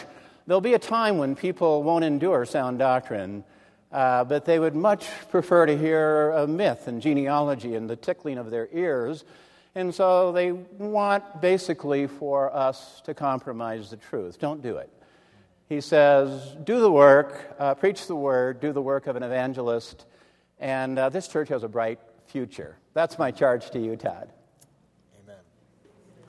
There'll 0.47 0.61
be 0.61 0.73
a 0.73 0.79
time 0.79 1.17
when 1.17 1.35
people 1.35 1.83
won't 1.83 2.03
endure 2.03 2.45
sound 2.45 2.79
doctrine, 2.79 3.43
uh, 3.91 4.23
but 4.23 4.45
they 4.45 4.59
would 4.59 4.75
much 4.75 5.07
prefer 5.29 5.65
to 5.65 5.77
hear 5.77 6.31
a 6.31 6.47
myth 6.47 6.87
and 6.87 7.01
genealogy 7.01 7.75
and 7.75 7.89
the 7.89 7.95
tickling 7.95 8.37
of 8.37 8.49
their 8.49 8.67
ears. 8.73 9.23
And 9.75 9.93
so 9.93 10.31
they 10.31 10.51
want 10.51 11.41
basically 11.41 12.07
for 12.07 12.53
us 12.53 13.01
to 13.05 13.13
compromise 13.13 13.89
the 13.89 13.97
truth. 13.97 14.39
Don't 14.39 14.61
do 14.61 14.77
it. 14.77 14.89
He 15.69 15.79
says, 15.79 16.57
do 16.63 16.81
the 16.81 16.91
work, 16.91 17.55
uh, 17.57 17.75
preach 17.75 18.07
the 18.07 18.15
word, 18.15 18.59
do 18.59 18.73
the 18.73 18.81
work 18.81 19.07
of 19.07 19.15
an 19.15 19.23
evangelist, 19.23 20.05
and 20.59 20.99
uh, 20.99 21.07
this 21.07 21.29
church 21.29 21.47
has 21.47 21.63
a 21.63 21.69
bright 21.69 21.99
future. 22.25 22.75
That's 22.93 23.17
my 23.17 23.31
charge 23.31 23.69
to 23.71 23.79
you, 23.79 23.95
Todd. 23.95 24.29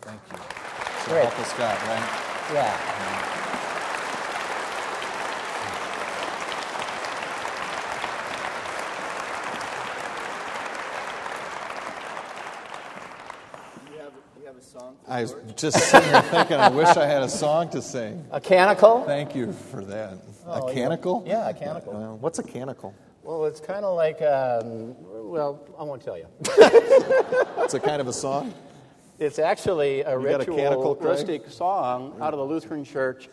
Amen. 0.07 0.21
Thank 0.29 0.33
you. 0.33 0.39
So 1.05 1.13
Great. 1.13 1.25
help 1.25 1.39
us 1.39 1.53
God, 1.55 1.79
right? 1.89 2.55
Yeah. 2.55 3.03
You 13.93 13.99
have, 13.99 14.13
you 14.41 14.47
have 14.47 14.57
a 14.57 14.63
song? 14.63 14.97
I 15.09 15.23
was 15.23 15.35
just 15.57 15.79
sitting 15.79 16.09
here 16.09 16.23
thinking, 16.23 16.57
I 16.57 16.69
wish 16.69 16.89
I 16.89 17.07
had 17.07 17.23
a 17.23 17.29
song 17.29 17.69
to 17.71 17.83
sing. 17.83 18.25
A 18.31 18.41
canticle? 18.41 19.05
Thank 19.05 19.35
you 19.35 19.53
for 19.53 19.85
that. 19.85 20.19
Oh, 20.47 20.67
a 20.67 20.69
yeah. 20.69 20.75
canticle? 20.75 21.25
Yeah, 21.27 21.49
a 21.49 21.55
canticle. 21.55 21.93
Well, 21.93 22.19
what's 22.19 22.39
a 22.39 22.43
canticle? 22.43 22.95
Well, 23.23 23.45
it's 23.45 23.61
kind 23.61 23.85
of 23.85 23.95
like, 23.97 24.21
um, 24.23 24.97
well, 25.31 25.61
I 25.79 25.85
won't 25.85 26.03
tell 26.03 26.19
you. 26.19 26.27
It's 26.41 27.75
a 27.75 27.81
kind 27.81 28.01
of 28.01 28.09
a 28.09 28.13
song? 28.13 28.53
It's 29.23 29.39
actually 29.39 30.01
a 30.01 30.19
You 30.19 30.27
got 30.27 30.49
a 30.49 30.51
ritualistic 30.51 31.49
song 31.49 32.17
out 32.21 32.35
of 32.35 32.41
the 32.41 32.45
Lutheran 32.45 32.85
Church. 32.85 33.29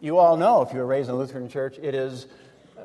You 0.00 0.16
all 0.16 0.38
know, 0.38 0.62
if 0.62 0.72
you 0.72 0.78
were 0.78 0.86
raised 0.86 1.10
in 1.10 1.16
a 1.16 1.18
Lutheran 1.18 1.50
church, 1.50 1.76
it 1.82 1.94
is 1.94 2.28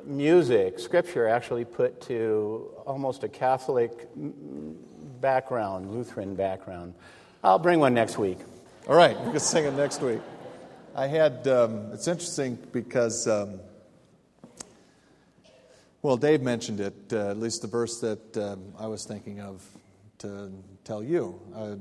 music, 0.03 0.77
scripture 0.77 1.25
actually 1.25 1.63
put 1.63 2.01
to 2.01 2.69
almost 2.85 3.23
a 3.23 3.29
Catholic 3.29 4.09
background, 5.21 5.89
Lutheran 5.91 6.35
background. 6.35 6.95
I'll 7.45 7.59
bring 7.59 7.79
one 7.79 7.93
next 7.93 8.17
week. 8.17 8.39
All 8.89 8.95
right, 8.97 9.17
we 9.21 9.31
can 9.31 9.39
sing 9.39 9.63
it 9.63 9.73
next 9.75 10.01
week. 10.01 10.19
I 10.93 11.07
had, 11.07 11.47
um, 11.47 11.93
it's 11.93 12.09
interesting 12.09 12.57
because, 12.73 13.25
um, 13.25 13.61
well, 16.01 16.17
Dave 16.17 16.41
mentioned 16.41 16.81
it, 16.81 17.13
uh, 17.13 17.29
at 17.29 17.37
least 17.37 17.61
the 17.61 17.69
verse 17.69 18.01
that 18.01 18.35
um, 18.35 18.73
I 18.77 18.87
was 18.87 19.05
thinking 19.05 19.39
of 19.39 19.65
to 20.17 20.51
tell 20.83 21.01
you. 21.01 21.39
Uh, 21.55 21.75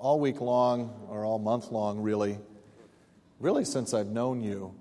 all 0.00 0.20
week 0.20 0.40
long, 0.40 1.06
or 1.08 1.24
all 1.24 1.38
month 1.38 1.70
long, 1.70 2.00
really, 2.00 2.38
really 3.40 3.64
since 3.64 3.94
I've 3.94 4.08
known 4.08 4.40
you, 4.40 4.74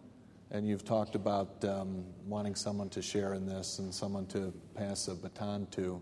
and 0.51 0.67
you've 0.67 0.85
talked 0.85 1.15
about 1.15 1.63
um, 1.65 2.05
wanting 2.27 2.55
someone 2.55 2.89
to 2.89 3.01
share 3.01 3.33
in 3.33 3.45
this 3.45 3.79
and 3.79 3.93
someone 3.93 4.25
to 4.27 4.53
pass 4.75 5.07
a 5.07 5.15
baton 5.15 5.67
to. 5.71 6.01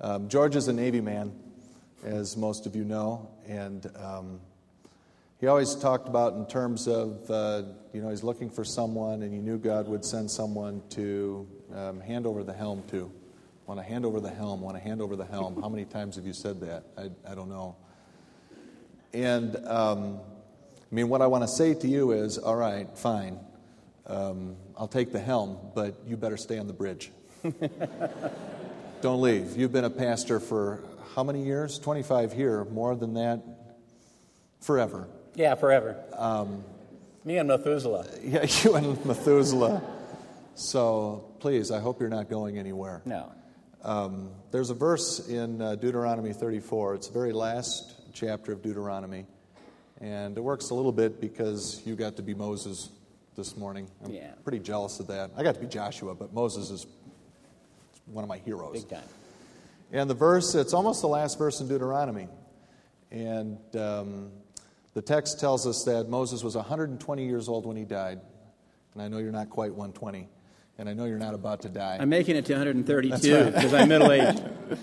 Um, 0.00 0.28
George 0.28 0.56
is 0.56 0.68
a 0.68 0.72
Navy 0.72 1.00
man, 1.00 1.32
as 2.04 2.36
most 2.36 2.66
of 2.66 2.76
you 2.76 2.84
know, 2.84 3.30
and 3.46 3.90
um, 3.96 4.40
he 5.40 5.46
always 5.46 5.74
talked 5.74 6.08
about 6.08 6.34
in 6.34 6.46
terms 6.46 6.86
of, 6.86 7.28
uh, 7.30 7.62
you 7.92 8.02
know, 8.02 8.10
he's 8.10 8.22
looking 8.22 8.50
for 8.50 8.64
someone, 8.64 9.22
and 9.22 9.32
he 9.32 9.40
knew 9.40 9.58
God 9.58 9.88
would 9.88 10.04
send 10.04 10.30
someone 10.30 10.82
to 10.90 11.48
um, 11.74 12.00
hand 12.00 12.26
over 12.26 12.44
the 12.44 12.52
helm 12.52 12.82
to. 12.90 13.10
Want 13.66 13.80
to 13.80 13.84
hand 13.84 14.04
over 14.04 14.20
the 14.20 14.30
helm, 14.30 14.60
want 14.60 14.76
to 14.76 14.82
hand 14.82 15.00
over 15.00 15.16
the 15.16 15.24
helm. 15.24 15.60
How 15.60 15.68
many 15.68 15.84
times 15.84 16.16
have 16.16 16.26
you 16.26 16.32
said 16.32 16.60
that? 16.60 16.84
I, 16.98 17.10
I 17.30 17.34
don't 17.34 17.48
know. 17.48 17.76
And, 19.12 19.56
um, 19.66 20.20
I 20.90 20.94
mean, 20.94 21.08
what 21.08 21.22
I 21.22 21.26
want 21.26 21.44
to 21.44 21.48
say 21.48 21.74
to 21.74 21.88
you 21.88 22.12
is 22.12 22.38
all 22.38 22.56
right, 22.56 22.86
fine. 22.96 23.38
Um, 24.06 24.56
I'll 24.76 24.88
take 24.88 25.12
the 25.12 25.20
helm, 25.20 25.58
but 25.74 25.94
you 26.06 26.16
better 26.16 26.36
stay 26.36 26.58
on 26.58 26.66
the 26.66 26.72
bridge. 26.72 27.10
don't 29.02 29.20
leave. 29.20 29.56
You've 29.56 29.72
been 29.72 29.84
a 29.84 29.90
pastor 29.90 30.40
for 30.40 30.82
how 31.14 31.24
many 31.24 31.44
years? 31.44 31.78
25 31.78 32.32
here, 32.32 32.64
more 32.64 32.94
than 32.96 33.14
that? 33.14 33.42
Forever. 34.60 35.08
Yeah, 35.34 35.54
forever. 35.54 35.96
Me 37.24 37.38
and 37.38 37.48
Methuselah. 37.48 38.06
Yeah, 38.22 38.46
you 38.62 38.74
and 38.74 39.04
Methuselah. 39.04 39.82
So 40.54 41.34
please, 41.40 41.70
I 41.70 41.80
hope 41.80 42.00
you're 42.00 42.08
not 42.08 42.28
going 42.28 42.58
anywhere. 42.58 43.02
No. 43.04 43.32
Um, 43.82 44.30
there's 44.50 44.70
a 44.70 44.74
verse 44.74 45.28
in 45.28 45.60
uh, 45.60 45.74
Deuteronomy 45.76 46.32
34. 46.32 46.94
It's 46.94 47.06
the 47.08 47.12
very 47.12 47.32
last 47.32 47.94
chapter 48.12 48.52
of 48.52 48.62
Deuteronomy. 48.62 49.26
And 50.00 50.36
it 50.36 50.40
works 50.40 50.70
a 50.70 50.74
little 50.74 50.92
bit 50.92 51.20
because 51.20 51.80
you 51.84 51.94
got 51.94 52.16
to 52.16 52.22
be 52.22 52.34
Moses 52.34 52.90
this 53.36 53.56
morning. 53.56 53.88
I'm 54.04 54.10
Yeah. 54.12 54.32
pretty 54.42 54.58
jealous 54.58 54.98
of 55.00 55.06
that. 55.08 55.30
I 55.36 55.42
got 55.42 55.54
to 55.54 55.60
be 55.60 55.66
Joshua, 55.66 56.14
but 56.14 56.32
Moses 56.34 56.70
is 56.70 56.86
one 58.06 58.24
of 58.24 58.28
my 58.28 58.38
heroes. 58.38 58.72
Big 58.72 58.88
time. 58.88 59.08
And 59.92 60.08
the 60.10 60.14
verse, 60.14 60.54
it's 60.54 60.72
almost 60.74 61.02
the 61.02 61.08
last 61.08 61.38
verse 61.38 61.60
in 61.60 61.68
Deuteronomy. 61.68 62.28
And 63.10 63.58
um, 63.76 64.30
the 64.94 65.02
text 65.02 65.38
tells 65.38 65.66
us 65.66 65.84
that 65.84 66.08
Moses 66.08 66.42
was 66.42 66.56
120 66.56 67.26
years 67.26 67.48
old 67.48 67.66
when 67.66 67.76
he 67.76 67.84
died. 67.84 68.20
And 68.94 69.02
I 69.02 69.08
know 69.08 69.18
you're 69.18 69.32
not 69.32 69.50
quite 69.50 69.70
120. 69.70 70.28
And 70.78 70.88
I 70.88 70.94
know 70.94 71.04
you're 71.04 71.18
not 71.18 71.34
about 71.34 71.60
to 71.62 71.68
die. 71.68 71.98
I'm 72.00 72.08
making 72.08 72.36
it 72.36 72.46
to 72.46 72.54
132 72.54 73.10
That's 73.10 73.28
right. 73.28 73.54
because 73.54 73.74
I'm 73.74 73.88
middle 73.88 74.10
aged. 74.10 74.42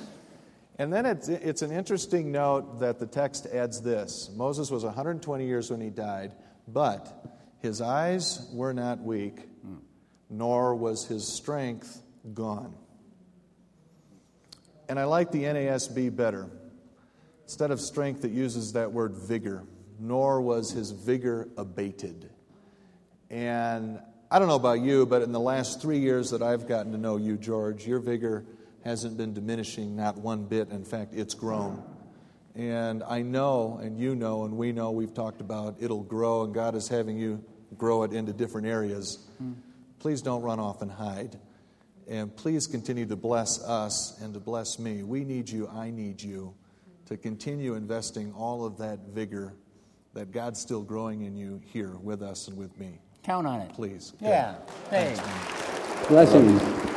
And 0.80 0.94
then 0.94 1.06
it's, 1.06 1.28
it's 1.28 1.62
an 1.62 1.74
interesting 1.74 2.32
note 2.32 2.80
that 2.80 3.00
the 3.00 3.06
text 3.06 3.46
adds 3.48 3.82
this 3.82 4.32
Moses 4.34 4.72
was 4.72 4.86
120 4.86 5.46
years 5.46 5.70
when 5.70 5.82
he 5.82 5.90
died, 5.90 6.34
but 6.70 7.38
his 7.62 7.82
eyes 7.82 8.50
were 8.54 8.74
not 8.74 9.00
weak, 9.00 9.42
nor 10.30 10.74
was 10.74 11.06
his 11.06 11.28
strength 11.28 12.02
gone. 12.34 12.74
And 14.88 14.98
I 14.98 15.04
like 15.04 15.32
the 15.32 15.44
NASB 15.44 16.16
better. 16.16 16.50
Instead 17.44 17.72
of 17.72 17.82
strength, 17.82 18.24
it 18.24 18.32
uses 18.32 18.74
that 18.74 18.94
word 18.94 19.16
vigor, 19.16 19.64
nor 20.00 20.40
was 20.40 20.72
his 20.72 20.92
vigor 20.92 21.50
abated. 21.58 22.30
And 23.30 24.00
I 24.32 24.40
don't 24.40 24.48
know 24.48 24.56
about 24.56 24.80
you, 24.80 25.06
but 25.06 25.24
in 25.24 25.34
the 25.34 25.40
last 25.40 25.82
three 25.82 26.00
years 26.00 26.32
that 26.32 26.42
I've 26.42 26.68
gotten 26.68 26.94
to 26.94 26.98
know 26.98 27.18
you, 27.18 27.36
George, 27.36 27.86
your 27.86 28.00
vigor 28.00 28.46
hasn't 28.84 29.18
been 29.18 29.34
diminishing, 29.34 29.96
not 29.96 30.18
one 30.18 30.46
bit. 30.46 30.70
In 30.70 30.86
fact, 30.86 31.14
it's 31.14 31.34
grown. 31.34 31.84
And 32.56 33.04
I 33.04 33.22
know, 33.22 33.80
and 33.82 34.00
you 34.00 34.16
know, 34.16 34.44
and 34.44 34.58
we 34.58 34.72
know, 34.72 34.92
we've 34.92 35.14
talked 35.14 35.42
about 35.42 35.76
it'll 35.80 36.04
grow, 36.04 36.44
and 36.44 36.54
God 36.54 36.76
is 36.76 36.88
having 36.88 37.18
you 37.18 37.44
grow 37.78 38.04
it 38.04 38.14
into 38.14 38.34
different 38.34 38.68
areas. 38.68 39.28
Mm. 39.42 39.56
Please 40.00 40.22
don't 40.22 40.42
run 40.42 40.60
off 40.60 40.82
and 40.82 40.92
hide. 40.92 41.38
And 42.08 42.36
please 42.36 42.66
continue 42.66 43.06
to 43.06 43.16
bless 43.16 43.64
us 43.64 44.20
and 44.22 44.34
to 44.34 44.40
bless 44.40 44.80
me. 44.80 45.04
We 45.04 45.24
need 45.24 45.48
you, 45.48 45.68
I 45.68 45.92
need 45.92 46.22
you 46.22 46.56
to 47.06 47.18
continue 47.18 47.76
investing 47.76 48.34
all 48.34 48.66
of 48.66 48.78
that 48.80 49.00
vigor 49.14 49.54
that 50.14 50.32
God's 50.32 50.60
still 50.60 50.82
growing 50.82 51.22
in 51.22 51.36
you 51.38 51.62
here 51.72 51.96
with 52.02 52.24
us 52.24 52.48
and 52.48 52.58
with 52.58 52.78
me. 52.80 53.00
Count 53.24 53.46
on 53.46 53.62
it. 53.62 53.74
Please. 53.74 54.14
Yeah. 54.20 54.56
Hey. 54.90 55.16
Blessings. 56.08 56.89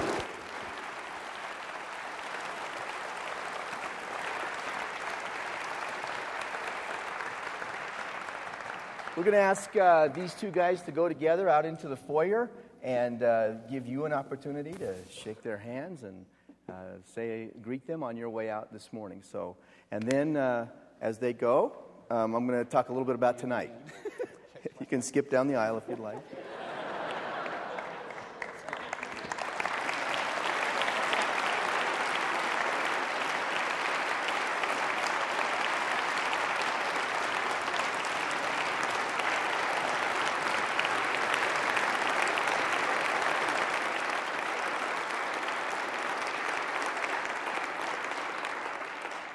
We're 9.23 9.31
going 9.31 9.41
to 9.41 9.45
ask 9.45 9.77
uh, 9.77 10.09
these 10.09 10.35
two 10.35 10.51
guys 10.51 10.83
to 10.83 10.91
go 10.91 11.07
together 11.07 11.49
out 11.49 11.65
into 11.65 11.87
the 11.87 11.95
foyer 11.95 12.51
and 12.83 13.23
uh, 13.23 13.53
give 13.71 13.87
you 13.87 14.05
an 14.05 14.13
opportunity 14.13 14.73
to 14.73 14.97
shake 15.09 15.43
their 15.43 15.59
hands 15.59 16.03
and 16.03 16.27
uh, 16.69 16.73
say 17.05 17.51
greet 17.63 17.87
them 17.87 18.03
on 18.03 18.17
your 18.17 18.31
way 18.31 18.51
out 18.51 18.73
this 18.73 18.93
morning. 18.93 19.23
So, 19.23 19.57
and 19.93 20.03
then 20.03 20.37
uh, 20.37 20.67
as 21.01 21.19
they 21.19 21.35
go, 21.35 21.85
um, 22.11 22.35
I'm 22.35 22.49
going 22.49 22.59
to 22.59 22.69
talk 22.69 22.89
a 22.89 22.93
little 22.93 23.07
bit 23.07 23.15
about 23.15 23.39
tonight. 23.39 23.71
you 24.81 24.87
can 24.87 25.01
skip 25.01 25.31
down 25.31 25.47
the 25.47 25.55
aisle 25.55 25.77
if 25.77 25.85
you'd 25.89 26.01
like. 26.01 26.19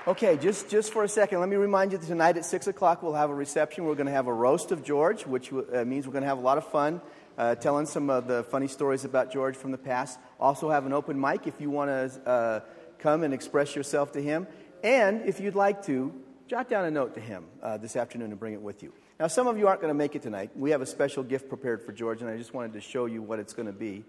Okay, 0.07 0.37
just, 0.37 0.69
just 0.69 0.93
for 0.93 1.03
a 1.03 1.09
second, 1.09 1.41
let 1.41 1.49
me 1.49 1.57
remind 1.57 1.91
you 1.91 1.97
that 1.97 2.07
tonight 2.07 2.37
at 2.37 2.45
6 2.45 2.67
o'clock 2.67 3.03
we'll 3.03 3.15
have 3.15 3.29
a 3.29 3.35
reception. 3.35 3.83
We're 3.83 3.95
going 3.95 4.07
to 4.07 4.13
have 4.13 4.27
a 4.27 4.33
roast 4.33 4.71
of 4.71 4.81
George, 4.81 5.25
which 5.25 5.51
uh, 5.51 5.83
means 5.83 6.07
we're 6.07 6.13
going 6.13 6.21
to 6.21 6.29
have 6.29 6.37
a 6.37 6.41
lot 6.41 6.57
of 6.57 6.65
fun 6.65 7.01
uh, 7.37 7.55
telling 7.55 7.85
some 7.85 8.09
of 8.09 8.25
the 8.25 8.45
funny 8.45 8.69
stories 8.69 9.03
about 9.03 9.33
George 9.33 9.57
from 9.57 9.71
the 9.71 9.77
past. 9.77 10.17
Also, 10.39 10.69
have 10.69 10.85
an 10.85 10.93
open 10.93 11.19
mic 11.19 11.45
if 11.45 11.59
you 11.59 11.69
want 11.69 11.89
to 11.89 12.21
uh, 12.25 12.59
come 12.99 13.21
and 13.23 13.33
express 13.33 13.75
yourself 13.75 14.13
to 14.13 14.21
him. 14.21 14.47
And 14.81 15.25
if 15.25 15.41
you'd 15.41 15.55
like 15.55 15.85
to, 15.87 16.13
jot 16.47 16.69
down 16.69 16.85
a 16.85 16.91
note 16.91 17.13
to 17.15 17.19
him 17.19 17.43
uh, 17.61 17.75
this 17.75 17.97
afternoon 17.97 18.31
and 18.31 18.39
bring 18.39 18.53
it 18.53 18.61
with 18.61 18.83
you. 18.83 18.93
Now, 19.19 19.27
some 19.27 19.47
of 19.47 19.57
you 19.57 19.67
aren't 19.67 19.81
going 19.81 19.91
to 19.91 19.97
make 19.97 20.15
it 20.15 20.21
tonight. 20.21 20.51
We 20.55 20.71
have 20.71 20.79
a 20.79 20.85
special 20.85 21.21
gift 21.21 21.49
prepared 21.49 21.83
for 21.83 21.91
George, 21.91 22.21
and 22.21 22.29
I 22.29 22.37
just 22.37 22.53
wanted 22.53 22.71
to 22.75 22.81
show 22.81 23.07
you 23.07 23.21
what 23.21 23.39
it's 23.39 23.51
going 23.51 23.65
to 23.67 23.73
be. 23.73 24.05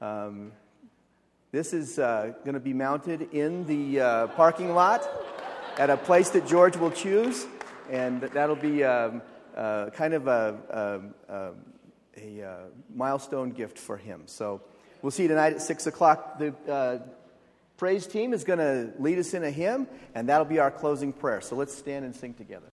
Um, 0.00 0.52
this 1.50 1.74
is 1.74 1.98
uh, 1.98 2.32
going 2.44 2.54
to 2.54 2.60
be 2.60 2.72
mounted 2.72 3.34
in 3.34 3.66
the 3.66 4.00
uh, 4.00 4.26
parking 4.28 4.72
lot 4.74 5.06
at 5.78 5.90
a 5.90 5.96
place 5.96 6.30
that 6.30 6.46
George 6.46 6.76
will 6.76 6.90
choose, 6.90 7.46
and 7.90 8.20
that'll 8.20 8.56
be 8.56 8.84
um, 8.84 9.22
uh, 9.56 9.90
kind 9.90 10.14
of 10.14 10.26
a, 10.26 11.02
a, 11.28 11.32
a, 11.34 11.52
a, 12.18 12.56
milestone 12.94 13.50
gift 13.50 13.78
for 13.78 13.96
him. 13.96 14.22
So 14.26 14.60
we'll 15.00 15.10
see 15.10 15.22
you 15.22 15.28
tonight 15.28 15.54
at 15.54 15.62
6 15.62 15.86
o'clock. 15.86 16.38
The 16.38 16.54
uh, 16.70 16.98
praise 17.76 18.06
team 18.06 18.32
is 18.32 18.44
going 18.44 18.58
to 18.58 18.92
lead 18.98 19.18
us 19.18 19.34
in 19.34 19.44
a 19.44 19.50
hymn, 19.50 19.86
and 20.14 20.28
that'll 20.28 20.44
be 20.44 20.58
our 20.58 20.70
closing 20.70 21.12
prayer. 21.12 21.40
So 21.40 21.56
let's 21.56 21.74
stand 21.74 22.04
and 22.04 22.14
sing 22.14 22.34
together. 22.34 22.70